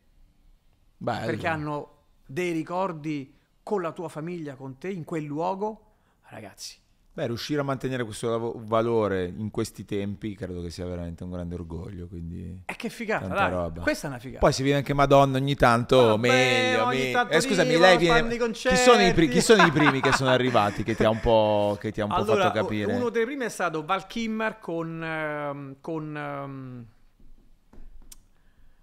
[0.97, 1.27] Bello.
[1.27, 5.95] perché hanno dei ricordi con la tua famiglia, con te, in quel luogo,
[6.27, 6.79] ragazzi,
[7.15, 11.57] Beh, riuscire a mantenere questo valore in questi tempi credo che sia veramente un grande
[11.57, 12.07] orgoglio.
[12.07, 12.63] Quindi...
[12.65, 13.51] è che figata, Tanta dai.
[13.51, 13.83] roba.
[13.83, 14.39] Questa è una figata.
[14.41, 16.85] Poi si viene anche Madonna ogni tanto, Vabbè, meglio.
[16.87, 17.13] ogni meglio.
[17.13, 18.37] tanto Eh, scusami, lei viene.
[18.53, 21.21] Chi sono, i pri- chi sono i primi che sono arrivati che ti ha un
[21.21, 22.95] po', che ti ha un po' allora, fatto capire?
[22.95, 26.87] uno dei primi è stato Val Kimmer con, ehm, con ehm,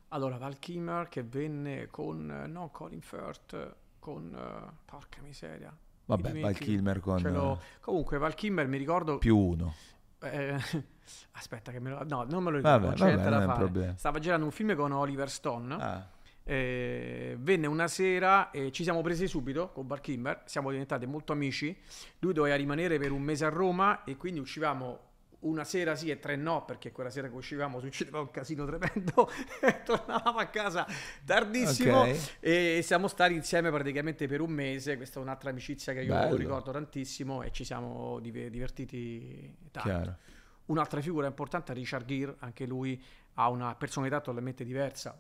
[0.10, 5.76] Allora, Val Kilmer che venne con, eh, non Colin Firth, con, eh, porca miseria.
[6.18, 6.58] Vabbè, Val.
[6.58, 9.18] Kilmer con l'ho- Comunque, Val Kilmer mi ricordo...
[9.18, 9.74] più uno.
[10.22, 10.56] eh,
[11.34, 12.04] aspetta che me lo...
[12.08, 13.94] No, non me lo ricordo, Vabbè, non vabbè, è un problema.
[13.98, 15.74] Stava girando un film con Oliver Stone.
[15.76, 16.08] Ah,
[16.44, 21.32] Eh, venne una sera e ci siamo presi subito con Val Kilmer, siamo diventati molto
[21.32, 21.78] amici.
[22.20, 25.00] Lui doveva rimanere per un mese a Roma e quindi uscivamo
[25.42, 29.30] una sera sì e tre no, perché quella sera che uscivamo succedeva un casino tremendo
[29.62, 30.86] e tornavamo a casa
[31.24, 32.38] tardissimo ok.
[32.40, 34.98] e siamo stati insieme praticamente per un mese.
[34.98, 36.36] Questa è un'altra amicizia che io Bello.
[36.36, 39.90] ricordo tantissimo e ci siamo div- divertiti tanto.
[39.90, 40.18] Chiaro.
[40.66, 43.02] Un'altra figura importante è Richard Gere, anche lui
[43.36, 45.20] ha una personalità totalmente diversa,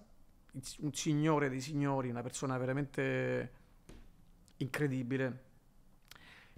[0.79, 3.51] un signore dei signori, una persona veramente
[4.57, 5.47] incredibile.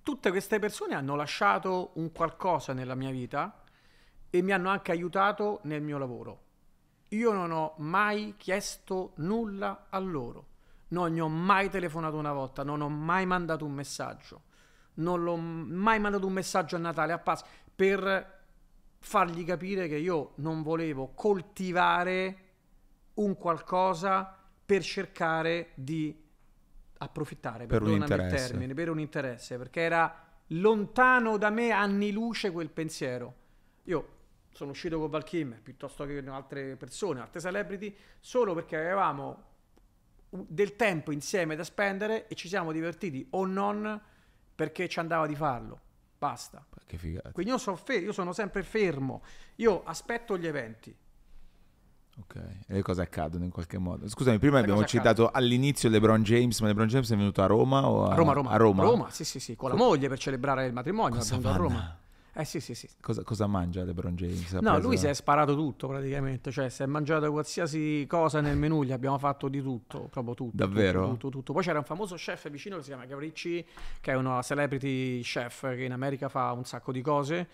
[0.03, 3.63] Tutte queste persone hanno lasciato un qualcosa nella mia vita
[4.31, 6.41] e mi hanno anche aiutato nel mio lavoro.
[7.09, 10.47] Io non ho mai chiesto nulla a loro,
[10.89, 14.43] non gli ho mai telefonato una volta, non ho mai mandato un messaggio,
[14.95, 18.39] non l'ho mai mandato un messaggio a Natale, a Pasqua, per
[18.97, 22.37] fargli capire che io non volevo coltivare
[23.15, 24.35] un qualcosa
[24.65, 26.20] per cercare di
[27.03, 28.47] approfittare, Per un interesse.
[28.49, 33.33] termine, per un interesse, perché era lontano da me anni luce quel pensiero.
[33.83, 34.19] Io
[34.51, 39.49] sono uscito con Val Kilmer piuttosto che con altre persone, altre celebrity, solo perché avevamo
[40.29, 43.99] del tempo insieme da spendere e ci siamo divertiti o non
[44.55, 45.79] perché ci andava di farlo.
[46.17, 46.63] Basta.
[47.31, 49.23] Quindi io, so fe- io sono sempre fermo,
[49.55, 50.95] io aspetto gli eventi.
[52.23, 54.07] Ok, e le cose accadono in qualche modo.
[54.07, 57.87] Scusami, prima Le abbiamo citato all'inizio LeBron James, ma LeBron James è venuto a Roma
[57.87, 58.51] o a, A Roma, Roma.
[58.51, 59.09] a Roma?
[59.09, 61.17] sì, sì, sì, con la moglie per celebrare il matrimonio.
[61.17, 61.57] Cosa è venuto a?
[61.57, 61.95] Roma.
[62.33, 62.87] Eh sì, sì, sì.
[63.01, 64.53] Cosa, cosa mangia LeBron James?
[64.53, 68.39] Ha No, preso- lui si è sparato tutto praticamente, cioè si è mangiato qualsiasi cosa
[68.39, 70.51] nel menù, gli abbiamo fatto di tutto, proprio tutto.
[70.55, 71.01] Davvero?
[71.01, 71.53] Tutto, tutto, tutto.
[71.53, 73.65] Poi c'era un famoso chef vicino che si chiama Gavricci,
[73.99, 77.49] che è una celebrity chef che in America fa un sacco di cose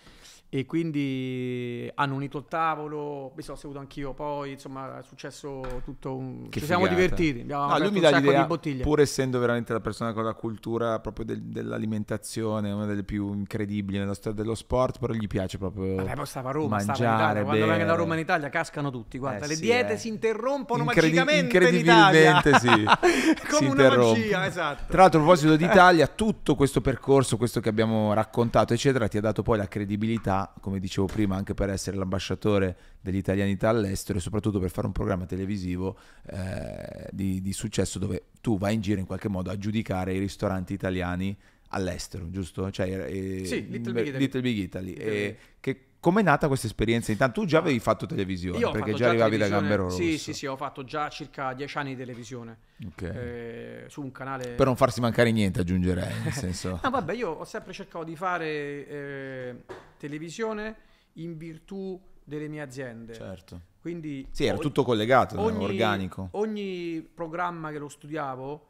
[0.50, 6.16] e quindi hanno unito il tavolo, mi sono seduto anch'io, poi insomma è successo tutto
[6.16, 6.48] un...
[6.50, 7.02] Che ci siamo figata.
[7.02, 8.84] divertiti, abbiamo No, lui mi un dà sacco l'idea, di bottiglie.
[8.84, 13.98] pur essendo veramente la persona con la cultura proprio del- dell'alimentazione, una delle più incredibili
[13.98, 17.04] nella storia dello sport, però gli piace proprio Vabbè, poi stava a Roma, stava in
[17.04, 17.44] mangiare, Italia.
[17.44, 17.98] Quando vengono da.
[17.98, 19.18] Roma in Italia cascano tutti.
[19.18, 19.98] Guarda, Eh le sì, diete eh.
[19.98, 22.38] si interrompono Incredi- magicamente in Italia.
[22.38, 24.84] incredibilmente sì, Come si una magia, esatto.
[24.88, 29.22] Tra l'altro, a proposito d'Italia, tutto questo percorso, questo che abbiamo raccontato, eccetera, ti ha
[29.22, 34.22] dato poi la credibilità, come dicevo prima, anche per essere l'ambasciatore degli italianità all'estero e
[34.22, 39.00] soprattutto per fare un programma televisivo eh, di, di successo dove tu vai in giro
[39.00, 41.36] in qualche modo a giudicare i ristoranti italiani
[41.70, 42.70] all'estero, giusto?
[42.72, 44.20] Cioè, eh, Sì, Little Big Italy.
[44.24, 44.88] Little Big Italy.
[44.94, 45.36] Little Big.
[45.60, 47.12] che- com'è nata questa esperienza?
[47.12, 49.98] Intanto tu già avevi fatto televisione, Io perché fatto già arrivavi da Gambero Rosso.
[49.98, 53.02] Sì, sì, sì, ho fatto già circa dieci anni di televisione Ok.
[53.02, 54.52] eh, su un canale.
[54.52, 56.80] Per non farsi mancare niente, aggiungerei, nel senso...
[56.82, 58.48] No, vabbè, io ho sempre cercato di fare
[58.88, 59.56] eh,
[59.98, 60.76] televisione
[61.16, 63.14] in virtù delle mie aziende.
[63.14, 63.62] Certo.
[63.82, 66.30] Quindi Sì, era ogni- tutto collegato, ogni, organico.
[66.32, 68.68] Ogni programma che lo studiavo,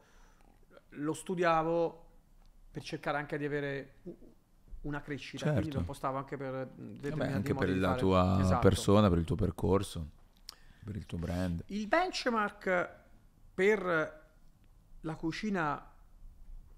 [0.90, 2.06] lo studiavo
[2.72, 3.94] per cercare anche di avere
[4.88, 5.46] una crescita.
[5.46, 5.54] Certo.
[5.56, 8.00] Quindi lo impostavo anche per determinati Vabbè, anche per la fare.
[8.00, 8.60] tua Esatto.
[8.60, 10.10] persona, per il tuo percorso,
[10.84, 11.64] per il tuo brand.
[11.68, 12.90] Il benchmark
[13.54, 14.26] per
[15.02, 15.92] la cucina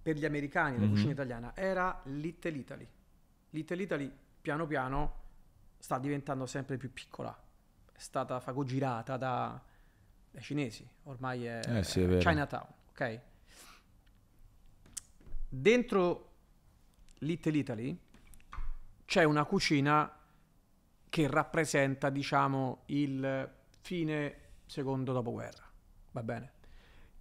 [0.01, 0.89] per gli americani, la Mhm.
[0.91, 2.87] cucina italiana, era Little Italy.
[3.51, 5.13] Little Italy piano piano
[5.77, 7.37] sta diventando sempre più piccola.
[7.91, 9.61] È stata fagogirata da,
[10.31, 12.17] dai cinesi, ormai è, Eh sì, è.
[12.17, 13.19] Chinatown, ok?
[15.51, 16.28] Dentro
[17.19, 17.99] Little Italy
[19.05, 20.11] c'è una cucina
[21.09, 23.51] che rappresenta, diciamo, il
[23.81, 25.63] fine secondo dopoguerra,
[26.11, 26.51] va bene?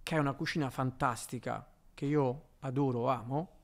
[0.03, 3.57] Che è una cucina fantastica che io adoro, amo,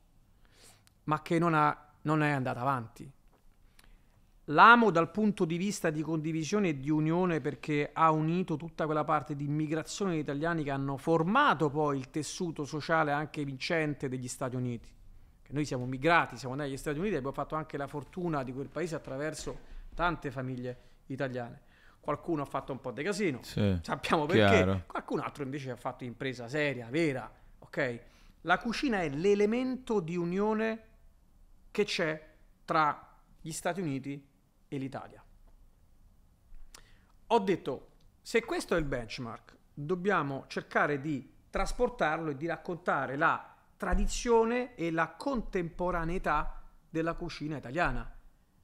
[1.04, 3.10] ma che non, ha- non è andata avanti.
[4.50, 9.04] L'amo dal punto di vista di condivisione e di unione perché ha unito tutta quella
[9.04, 14.28] parte di immigrazione di italiani che hanno formato poi il tessuto sociale anche vincente degli
[14.28, 14.94] Stati Uniti.
[15.46, 18.42] Che noi siamo migrati, siamo andati negli Stati Uniti e abbiamo fatto anche la fortuna
[18.42, 19.56] di quel paese attraverso
[19.94, 21.62] tante famiglie italiane.
[22.00, 23.78] Qualcuno ha fatto un po' di casino, Sì.
[23.84, 24.84] sappiamo perché, Chiaro.
[24.88, 28.00] qualcun altro invece ha fatto impresa seria, vera, ok?
[28.42, 30.82] La cucina è l'elemento di unione
[31.70, 32.28] che c'è
[32.66, 33.08] tra
[33.40, 34.28] gli Stati Uniti
[34.68, 35.24] e l'Italia.
[37.28, 37.88] Ho detto,
[38.22, 44.92] se questo è il benchmark, dobbiamo cercare di trasportarlo e di raccontare la tradizione e
[44.92, 48.10] la contemporaneità della cucina italiana.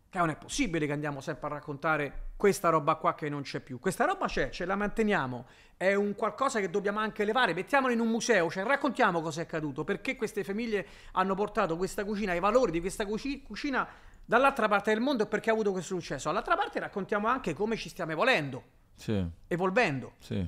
[0.10, 3.62] Che non è possibile che andiamo sempre a raccontare questa roba qua che non c'è
[3.62, 3.80] più.
[3.80, 5.46] Questa roba c'è, ce la manteniamo.
[5.78, 7.54] È un qualcosa che dobbiamo anche levare.
[7.54, 9.86] Mettiamola in un museo, cioè raccontiamo cosa è accaduto.
[9.86, 13.88] Perché queste famiglie hanno portato questa cucina, i valori di questa cuci- cucina
[14.26, 16.28] dall'altra parte del mondo e perché ha avuto questo successo.
[16.28, 18.64] Dall'altra parte raccontiamo anche come ci stiamo evolendo,
[18.96, 20.14] Sì, evolvendo.
[20.20, 20.46] sì.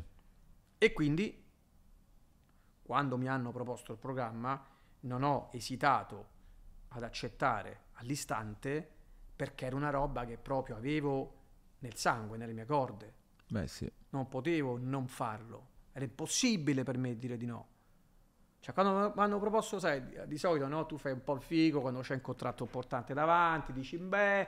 [0.77, 1.41] E quindi,
[2.93, 4.63] quando mi hanno proposto il programma,
[4.99, 6.27] non ho esitato
[6.89, 8.87] ad accettare all'istante
[9.35, 11.33] perché era una roba che proprio avevo
[11.79, 13.13] nel sangue, nelle mie corde.
[13.47, 13.91] Beh, sì.
[14.09, 15.69] Non potevo non farlo.
[15.91, 17.67] Era impossibile per me dire di no.
[18.59, 21.81] Cioè, quando mi hanno proposto, sai, di, solito no, tu fai un po' il figo
[21.81, 24.47] quando c'è un contratto importante davanti, dici, beh,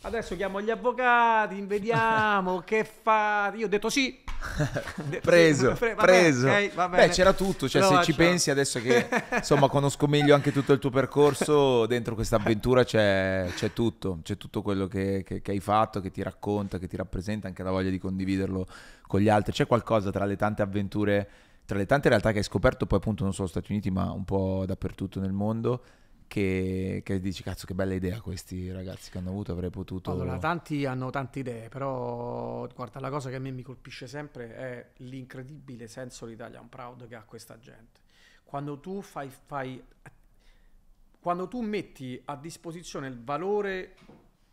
[0.00, 3.58] adesso chiamo gli avvocati, vediamo che fate.
[3.58, 4.29] Io ho detto sì.
[5.20, 6.46] Preso, pre- va preso.
[6.46, 7.06] bene, ok, va bene.
[7.06, 10.72] Beh, c'era tutto, cioè Lo se ci pensi adesso che insomma conosco meglio anche tutto
[10.72, 15.50] il tuo percorso, dentro questa avventura c'è, c'è tutto, c'è tutto quello che, che- che
[15.50, 18.66] hai fatto, che ti racconta, che ti rappresenta, anche la voglia di condividerlo
[19.06, 19.52] con gli altri.
[19.52, 21.28] C'è qualcosa tra le tante avventure,
[21.66, 24.10] tra le tante realtà che hai scoperto, poi appunto non solo negli Stati Uniti, ma
[24.12, 25.82] un po' dappertutto nel mondo,
[26.30, 30.12] che, che dici, cazzo che bella idea questi ragazzi che hanno avuto, avrei potuto...
[30.12, 34.54] Allora, tanti hanno tante idee, però guarda, la cosa che a me mi colpisce sempre
[34.54, 37.98] è l'incredibile senso di Italian Proud che ha questa gente.
[38.44, 39.82] Quando tu fai, fai
[41.18, 43.96] quando tu metti a disposizione il valore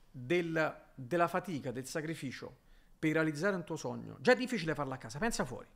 [0.10, 2.58] del- della fatica, del sacrificio
[2.98, 5.68] per realizzare un tuo sogno, già è difficile farlo a casa, pensa fuori.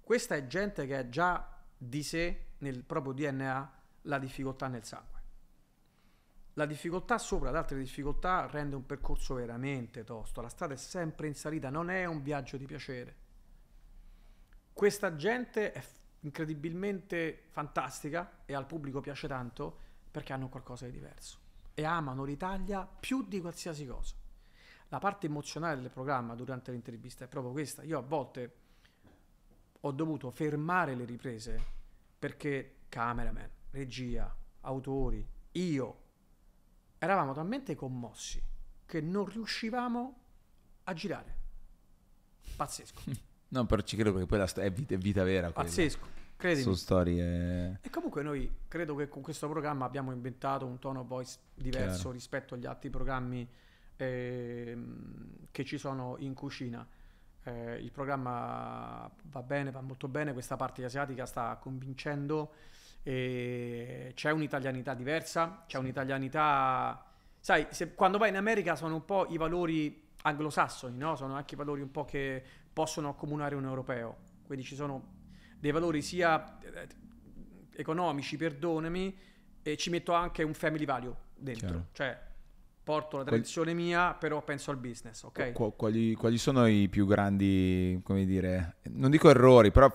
[0.00, 5.18] Questa è gente che ha già di sé nel proprio DNA la difficoltà nel sangue.
[6.54, 10.40] La difficoltà sopra ad altre difficoltà rende un percorso veramente tosto.
[10.40, 13.16] La strada è sempre in salita, non è un viaggio di piacere.
[14.72, 15.82] Questa gente è
[16.20, 19.78] incredibilmente fantastica e al pubblico piace tanto
[20.10, 21.38] perché hanno qualcosa di diverso
[21.74, 24.14] e amano l'Italia più di qualsiasi cosa.
[24.88, 27.82] La parte emozionale del programma durante l'intervista è proprio questa.
[27.84, 28.54] Io a volte
[29.80, 31.64] ho dovuto fermare le riprese
[32.18, 36.00] perché cameraman, regia, autori, io
[36.98, 38.42] eravamo talmente commossi
[38.86, 40.20] che non riuscivamo
[40.84, 41.38] a girare.
[42.56, 43.00] Pazzesco,
[43.50, 45.50] No, però ci credo perché poi la sto- è, vita, è vita vera.
[45.50, 46.06] pazzesco,
[46.36, 46.62] credimi.
[46.62, 47.78] Sono storie...
[47.82, 52.10] E comunque noi credo che con questo programma abbiamo inventato un tono voice diverso Chiaro.
[52.12, 53.48] rispetto agli altri programmi
[53.96, 56.86] ehm, che ci sono in cucina.
[57.42, 62.52] Eh, il programma va bene, va molto bene, questa parte asiatica sta convincendo,
[63.02, 67.04] e c'è un'italianità diversa, c'è un'italianità...
[67.38, 71.16] Sai, se- quando vai in America sono un po' i valori anglosassoni, no?
[71.16, 72.42] Sono anche i valori un po' che
[72.72, 74.16] possono accomunare un europeo.
[74.44, 75.18] Quindi ci sono
[75.58, 76.88] dei valori sia eh,
[77.76, 79.16] economici, perdonami,
[79.62, 81.68] e ci metto anche un family value dentro.
[81.68, 81.86] Chiaro.
[81.92, 82.29] Cioè,
[82.82, 85.52] porto la tradizione mia, però penso al business, ok?
[85.52, 89.92] Qu- quali, quali sono i più grandi, come dire, non dico errori, però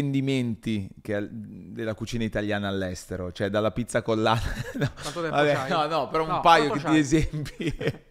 [0.00, 3.32] fraintendimenti che della cucina italiana all'estero?
[3.32, 4.40] Cioè dalla pizza collana...
[4.78, 4.90] no,
[5.30, 6.98] vabbè, no, no, però un No, paio che- di c'hai?
[6.98, 7.76] esempi.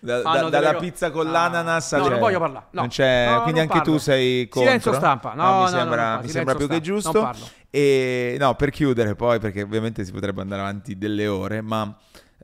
[0.00, 2.80] Da- Fanno da- delle dalla pizza con Ah, l'ananas no, alle- non voglio parlare, no.
[2.82, 3.98] Non c'è- No, quindi anche tu parlo.
[3.98, 4.60] sei contro?
[4.60, 7.20] Silenzio stampa, no, mi no, no, sembra, no, mi sembra più che stampa, non giusto.
[7.20, 7.48] parlo.
[7.68, 11.98] E no, per chiudere poi, perché ovviamente si potrebbe andare avanti delle ore, ma...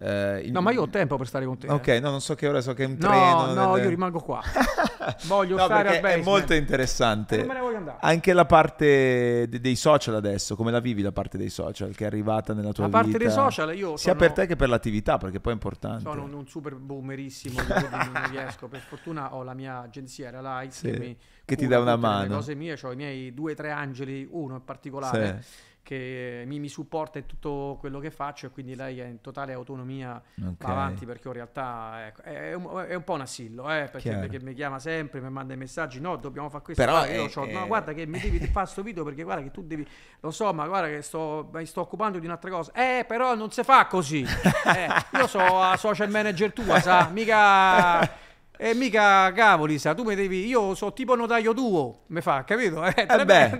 [0.04, 1.68] eh, il- No, ma io ho tempo per stare con te.
[1.70, 2.00] Ok, eh.
[2.00, 3.52] no, non so che ora, so che è un No, treno.
[3.54, 4.42] no, nelle- io rimango qua.
[5.26, 6.20] Voglio no, stare al basement.
[6.20, 7.36] è molto interessante.
[7.38, 7.98] non me ne voglio andare.
[8.00, 12.04] Anche la parte de- dei social adesso, come la vivi la parte dei social che
[12.04, 13.18] è arrivata nella tua La parte vita?
[13.18, 16.02] dei social io Sia sono- per te che per l'attività, perché poi è importante.
[16.02, 18.68] Sono un, un super boomerissimo, non riesco.
[18.68, 22.06] Per fortuna ho la mia agenzia Era Light Sì, che, che ti dà una tutte
[22.06, 22.34] le mano.
[22.36, 25.72] cose mie, ho i miei due o tre angeli, uno in particolare Sì.
[25.84, 29.52] Che mi, mi supporta in tutto quello che faccio e quindi lei è in totale
[29.52, 30.54] autonomia Ok.
[30.58, 33.88] va avanti perché in realtà ecco, è, è un, è un po' un assillo eh,
[33.92, 37.28] perché, perché mi chiama sempre, mi manda i messaggi no dobbiamo fare questo Però è-
[37.30, 39.86] c'ho- no è- guarda che mi devi fare sto video perché guarda che tu devi
[40.20, 43.50] lo so ma guarda che sto, mi sto occupando di un'altra cosa eh però non
[43.52, 44.24] si fa così.
[44.64, 44.88] Eh,
[45.18, 48.00] io so a social manager tua sa mica
[48.56, 50.46] e mica cavoli, sa, tu mi devi.
[50.46, 52.84] Io so tipo notaio tuo, mi fa, capito?
[52.84, 53.58] Eh, Eh beh,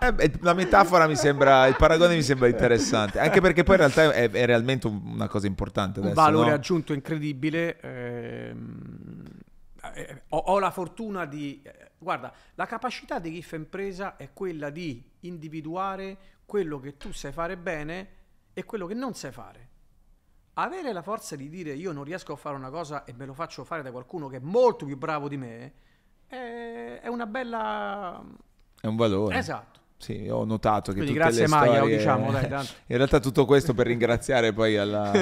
[0.00, 3.80] eh beh, la metafora mi sembra, il paragone mi sembra interessante, anche perché poi in
[3.80, 6.52] realtà è, è realmente un- una cosa importante un adesso, valore no?
[6.52, 7.78] aggiunto incredibile.
[7.80, 9.24] ehm,
[9.94, 11.60] eh, ho, ho la fortuna di...
[11.62, 17.12] eh, guarda, la capacità di chi fa impresa è quella di individuare quello che tu
[17.12, 18.08] sai fare bene
[18.52, 19.68] e quello che non sai fare.
[20.54, 23.34] Avere la forza di dire io non riesco a fare una cosa e me lo
[23.34, 25.72] faccio fare da qualcuno che è molto più bravo di me
[26.26, 28.22] è, è una bella...
[28.80, 29.36] È un valore.
[29.36, 29.80] Esatto.
[30.00, 31.96] Sì, ho notato che Quindi tutte grazie le Maia, lo storie...
[31.98, 32.44] diciamo, dai.
[32.88, 35.12] In realtà tutto questo per ringraziare poi alla,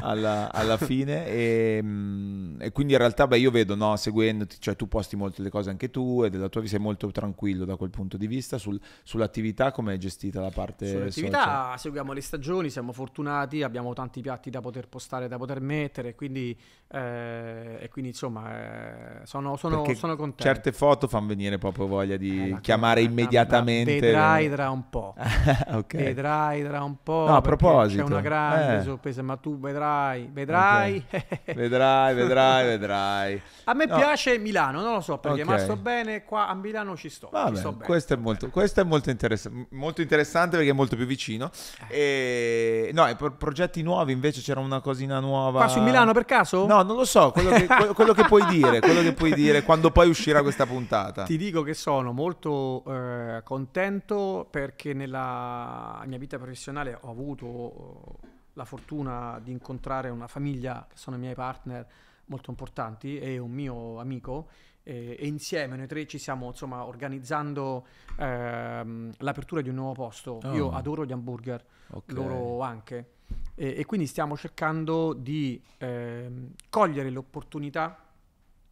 [0.00, 4.76] alla- alla fine e, mm, e quindi in realtà beh, io vedo, no, seguendoti, cioè
[4.76, 7.76] tu posti molte le cose anche tu e della tua vita sei molto tranquillo da
[7.76, 11.10] quel punto di vista, Sul- sull'attività come è gestita la parte social?
[11.12, 16.14] Sull'attività seguiamo le stagioni, siamo fortunati, abbiamo tanti piatti da poter postare, da poter mettere,
[16.14, 16.54] quindi,
[16.88, 20.42] eh, e quindi insomma eh, sono, sono, sono contento.
[20.42, 23.98] Certe foto fanno venire proprio voglia di Eh, chiamare immediatamente.
[24.00, 25.14] Vedrai tra un po'.
[25.72, 25.94] ok.
[25.96, 27.24] Vedrai tra un po'.
[27.28, 28.82] No, a proposito, C'è una grande eh.
[28.82, 31.04] sorpresa, ma tu vedrai, vedrai.
[31.56, 33.42] Vedrai, vedrai, vedrai.
[33.64, 33.96] A me No.
[33.96, 35.60] piace Milano, non lo so perché, ma Ok.
[35.60, 37.26] sto bene qua a Milano ci sto.
[37.26, 40.70] ci Vabbè, sto bene, questo, è sto molto, questo è molto, interessa- molto interessante perché
[40.70, 41.50] è molto più vicino.
[41.88, 45.60] E, no, e progetti nuovi invece c'era una cosina nuova.
[45.60, 46.66] Qua su Milano per caso?
[46.66, 49.90] No, non lo so, quello che, quello che puoi dire, quello che puoi dire quando
[49.90, 51.24] poi uscirà questa puntata.
[51.24, 54.15] Ti dico che sono molto eh, contento
[54.50, 60.96] perché nella mia vita professionale ho avuto eh, la fortuna di incontrare una famiglia che
[60.96, 61.86] sono i miei partner
[62.26, 64.48] molto importanti e un mio amico
[64.82, 67.86] e, e insieme noi tre ci stiamo insomma organizzando
[68.18, 70.40] ehm, l'apertura di un nuovo posto.
[70.52, 70.70] Io Oh.
[70.72, 72.12] adoro gli hamburger, Ok.
[72.12, 73.10] loro anche.
[73.54, 78.04] E, e quindi stiamo cercando di ehm, cogliere l'opportunità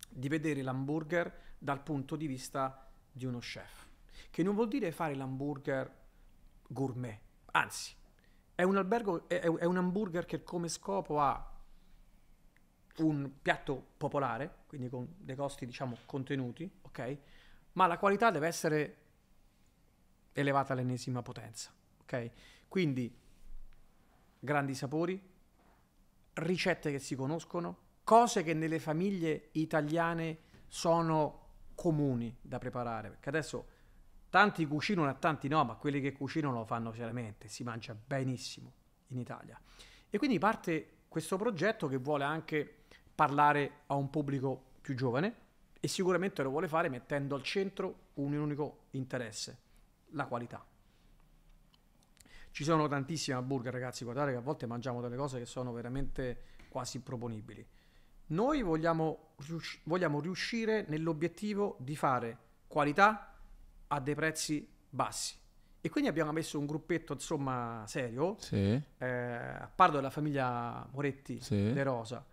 [0.09, 3.84] di vedere l'hamburger dal punto di vista di uno chef,
[4.35, 5.89] che non vuol dire fare l'hamburger
[6.67, 7.21] gourmet,
[7.53, 7.95] anzi,
[8.57, 11.53] è un, albergo, è, è un hamburger che come scopo ha
[12.97, 17.19] un piatto popolare, quindi con dei costi diciamo contenuti, ok?
[17.75, 18.97] Ma la qualità deve essere
[20.33, 22.31] elevata all'ennesima potenza, ok?
[22.67, 23.17] Quindi
[24.41, 25.31] grandi sapori,
[26.33, 31.43] ricette che si conoscono, cose che nelle famiglie italiane sono
[31.77, 33.74] comuni da preparare, perché adesso
[34.35, 38.73] tanti cucinano e tanti no, ma quelli che cucinano lo fanno seriamente, si mangia benissimo
[39.11, 39.57] in Italia.
[40.11, 42.79] E quindi parte questo progetto che vuole anche
[43.15, 45.35] parlare a un pubblico più giovane
[45.79, 49.57] e sicuramente lo vuole fare mettendo al centro un unico interesse,
[50.11, 50.67] la qualità.
[52.51, 54.03] Ci sono tantissimi hamburger, ragazzi.
[54.03, 57.65] Guardate che a volte mangiamo delle cose che sono veramente quasi improponibili.
[58.27, 59.35] Noi vogliamo,
[59.85, 63.34] vogliamo riuscire nell'obiettivo di fare qualità
[63.89, 65.37] a dei prezzi bassi.
[65.81, 68.37] E quindi abbiamo messo un gruppetto, insomma, serio.
[68.39, 68.57] Sì.
[68.99, 71.73] Eh, parlo della famiglia Moretti Sì.
[71.73, 72.25] De Rosa,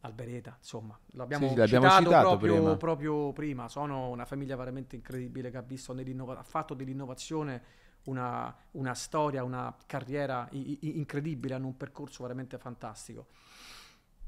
[0.00, 2.76] Albereta, insomma, l'abbiamo, Sì, l'abbiamo citato, citato proprio, prima.
[2.76, 3.68] proprio prima.
[3.68, 7.62] Sono una famiglia veramente incredibile che ha, visto ha fatto dell'innovazione
[8.04, 13.26] una, una storia, una carriera i- i- incredibile, hanno un percorso veramente fantastico.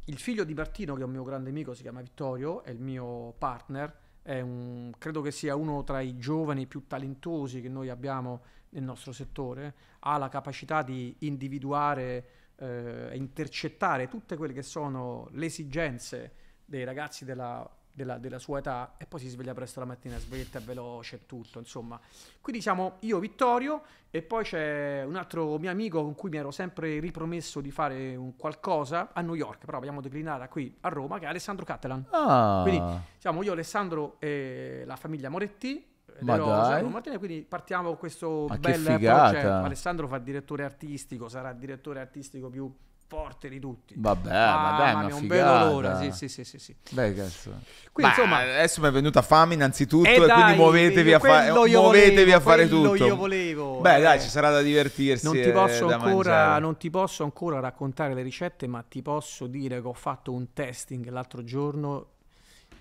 [0.05, 2.81] Il figlio di Martino, che è un mio grande amico, si chiama Vittorio, è il
[2.81, 3.97] mio partner,
[4.39, 9.13] un- credo che sia uno tra i giovani più talentosi che noi abbiamo nel nostro
[9.13, 12.25] settore, ha la capacità di individuare
[12.57, 16.33] eh, e intercettare tutte quelle che sono le esigenze
[16.65, 20.59] dei ragazzi della, della- della sua età e poi si sveglia presto la mattina, sveglia
[20.59, 21.99] è veloce e tutto, insomma.
[22.41, 26.51] Quindi siamo io, Vittorio, e poi c'è un altro mio amico con cui mi ero
[26.51, 31.19] sempre ripromesso di fare un qualcosa a New York, però abbiamo declinata qui a Roma,
[31.19, 32.07] che è Alessandro Cattelan.
[32.11, 32.83] Ah, Quindi
[33.19, 35.87] siamo io, Alessandro e la famiglia Moretti.
[36.21, 39.49] Ma Rosa, Martina, quindi partiamo con questo Ma bel progetto.
[39.49, 42.71] Alessandro fa direttore artistico, sarà direttore artistico più
[43.11, 43.95] forte di tutti.
[43.97, 45.59] vabbè, ma dai, ma un figata.
[45.59, 46.77] bello l'ora, sì, sì, sì, sì, sì.
[46.91, 47.51] Beh, cazzo.
[47.91, 51.19] Quindi, Beh, insomma, adesso mi è venuta fame innanzitutto eh e dai, quindi muovetevi, a,
[51.19, 53.05] fa- muovetevi volevo, a fare tutto.
[53.05, 54.01] io volevo, Beh, eh.
[54.01, 55.25] dai, ci sarà da divertirsi.
[55.25, 59.03] Non ti, eh, posso da ancora, non ti posso ancora raccontare le ricette, ma ti
[59.03, 62.11] posso dire che ho fatto un testing l'altro giorno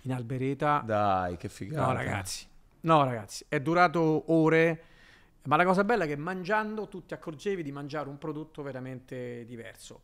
[0.03, 0.83] in Albereta.
[0.85, 1.87] Dai, che figata.
[1.87, 2.45] No, ragazzi.
[2.81, 4.83] No, ragazzi, è durato ore.
[5.49, 9.45] Ma la cosa bella è che mangiando tu ti accorgevi di mangiare un prodotto veramente
[9.45, 10.03] diverso.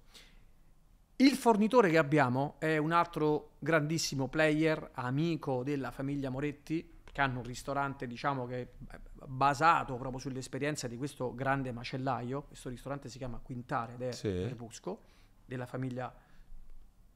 [1.18, 7.38] Il fornitore che abbiamo è un altro grandissimo player, amico della famiglia Moretti, che hanno
[7.38, 12.42] un ristorante, diciamo, che è basato proprio sull'esperienza di questo grande macellaio.
[12.42, 14.48] Questo ristorante si chiama Quintare ed è Sì.
[14.48, 15.00] Repusco,
[15.46, 16.12] della famiglia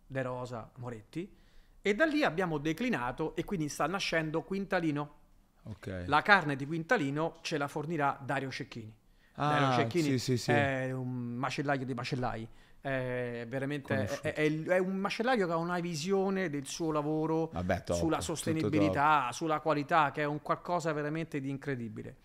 [0.05, 1.35] De Rosa Moretti.
[1.81, 5.17] E da lì abbiamo declinato e quindi sta nascendo Quintalino.
[5.63, 6.03] Ok.
[6.07, 8.93] La carne di Quintalino ce la fornirà Dario Cecchini.
[9.35, 10.51] Dario Ah, Cecchini sì, sì, sì.
[10.51, 12.47] è un macellaio dei macellai.
[12.81, 17.83] È veramente è, è- è un macellaio che ha una visione del suo lavoro Vabbè,
[17.83, 22.17] top, sulla sostenibilità, sulla qualità, che è un qualcosa veramente di incredibile.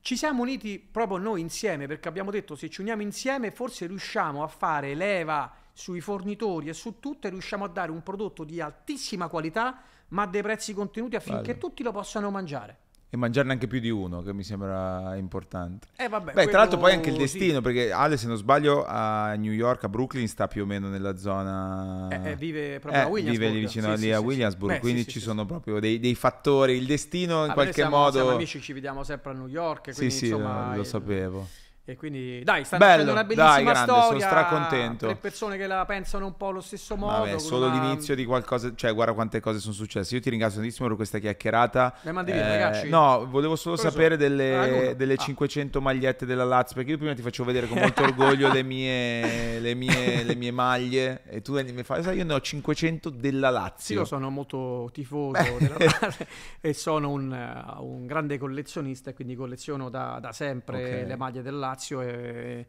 [0.00, 4.42] Ci siamo uniti proprio noi insieme perché abbiamo detto se ci uniamo insieme forse riusciamo
[4.42, 8.60] a fare leva sui fornitori e su tutto e riusciamo a dare un prodotto di
[8.60, 11.58] altissima qualità ma a dei prezzi contenuti affinché Bello.
[11.58, 12.78] tutti lo possano mangiare.
[13.10, 15.86] E mangiarne anche più di uno, che mi sembra importante.
[15.96, 17.20] Eh, vabbè, Beh, quello- tra l'altro poi anche il sì.
[17.22, 20.88] destino, perché Ale, se non sbaglio, a New York, a Brooklyn, sta più o meno
[20.88, 22.08] nella zona...
[22.10, 23.48] Eh, eh, vive proprio Eh, a Williamsburg.
[23.48, 24.26] vive lì vicino Sì, lì sì, a sì, sì.
[24.26, 25.46] Williamsburg, Beh, quindi sì, ci sì, sono sì.
[25.46, 28.10] proprio dei, dei fattori, il destino in noi qualche siamo, modo...
[28.10, 29.88] siamo amici, ci vediamo sempre a New York.
[29.90, 31.48] sì, Quindi, sì, insomma, lo, lo eh, sapevo.
[31.88, 34.26] E quindi, dai, stanno Bello, facendo una dai, bellissima grande, sono storia.
[34.26, 35.06] stracontento.
[35.06, 37.16] Tre persone che la pensano un po' allo stesso modo.
[37.24, 40.14] Vabbè, solo una- l'inizio di qualcosa, cioè guarda quante cose sono successe.
[40.14, 41.94] Io ti ringrazio tantissimo per questa chiacchierata.
[42.02, 42.90] Le mandi via, ragazzi?
[42.90, 44.28] No, volevo solo Cosa sapere sono?
[44.28, 45.16] delle, Ah, delle Ah.
[45.16, 49.58] 500 magliette della Lazio, perché io prima ti facevo vedere con molto orgoglio le mie,
[49.60, 53.48] le mie, le mie maglie e tu mi fai, sai, io ne ho 500 della
[53.48, 54.00] Lazio.
[54.00, 56.26] io sono molto tifoso della Lazio
[56.60, 61.06] e sono un, eh, un grande collezionista e quindi colleziono da, da sempre Ok.
[61.08, 62.66] le maglie del Lazio e,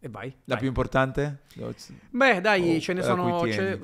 [0.00, 0.28] e vai.
[0.44, 0.58] La vai.
[0.58, 1.40] più importante?
[2.10, 3.42] Beh, dai, Oh, ce ne sono.
[3.42, 3.78] tieni.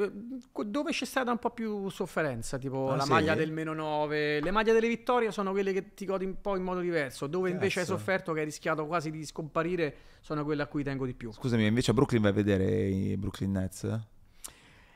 [0.66, 3.10] dove c'è stata un po' più sofferenza, tipo Ah, la sì?
[3.10, 4.40] maglia del meno 9.
[4.40, 7.26] Le maglie delle vittorie sono quelle che ti godi un po' in modo diverso.
[7.26, 7.96] Dove invece hai Cazzo.
[7.98, 11.32] sofferto, che hai rischiato quasi di scomparire, sono quelle a cui tengo di più.
[11.32, 14.00] Scusami, invece a Brooklyn vai a vedere i Brooklyn Nets?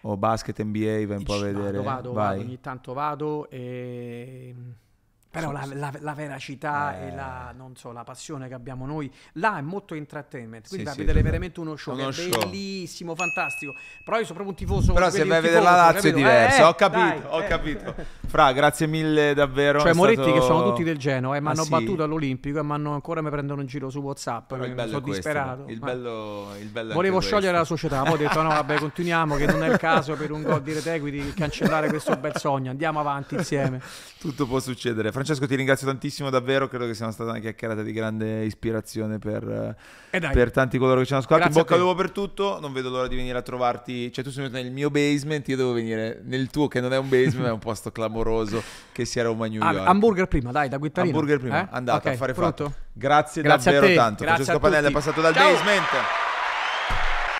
[0.02, 1.82] O basket NBA vai un po' a Vado, vedere?
[1.82, 2.36] Vado, vai.
[2.36, 4.54] vado, ogni tanto vado e...
[5.30, 7.08] Però la, la- la veracità Eh.
[7.08, 10.68] e la, non so, la passione che abbiamo noi là è molto entertainment.
[10.68, 11.22] Quindi Sì, vai sì, a vedere totale.
[11.22, 12.38] veramente uno show Uno show.
[12.48, 13.74] bellissimo, fantastico.
[14.04, 14.92] Però io sono proprio un tifoso.
[14.94, 17.46] Però se vai a vedere la Lazio è diverso, Eh, ho capito, dai, ho eh.
[17.46, 17.94] capito.
[18.26, 19.80] Fra, grazie mille davvero.
[19.80, 21.70] Cioè Moretti stato- che sono tutti del Genoa e mi Ah, hanno sì?
[21.70, 24.48] battuto all'Olimpico e ancora mi prendono in giro su Whatsapp.
[24.48, 25.64] Però il bello sono questo, disperato.
[25.68, 27.76] Il Ma- bello, il bello Volevo sciogliere la questo.
[27.76, 30.62] società, poi ho detto no, vabbè, continuiamo, che non è il caso per un gol
[30.62, 32.70] di Retegui di cancellare questo bel sogno.
[32.70, 33.80] Andiamo avanti insieme.
[34.18, 35.10] Tutto può succedere.
[35.12, 36.68] Francesco, ti ringrazio tantissimo davvero.
[36.68, 39.76] Credo che sia stata una chiacchierata di grande ispirazione per,
[40.10, 41.48] eh, per tanti coloro che ci hanno ascoltato.
[41.50, 42.58] In bocca al lupo per tutto.
[42.60, 44.12] Non vedo l'ora di venire a trovarti.
[44.12, 46.98] Cioè, tu sei venuto nel mio basement, io devo venire nel tuo, che non è
[46.98, 49.86] un basement, ma è un posto clamoroso che sia Roma New Ah, York.
[49.88, 51.14] hamburger prima, dai, da Guittarino.
[51.14, 51.68] Hamburger prima, Eh?
[51.70, 52.64] andate Ok, a fare pronto?
[52.64, 52.76] fatto.
[52.92, 54.24] Grazie, Grazie a davvero te, tanto.
[54.24, 55.52] grazie Francesco Panella è passato dal Ciao.
[55.52, 56.27] basement.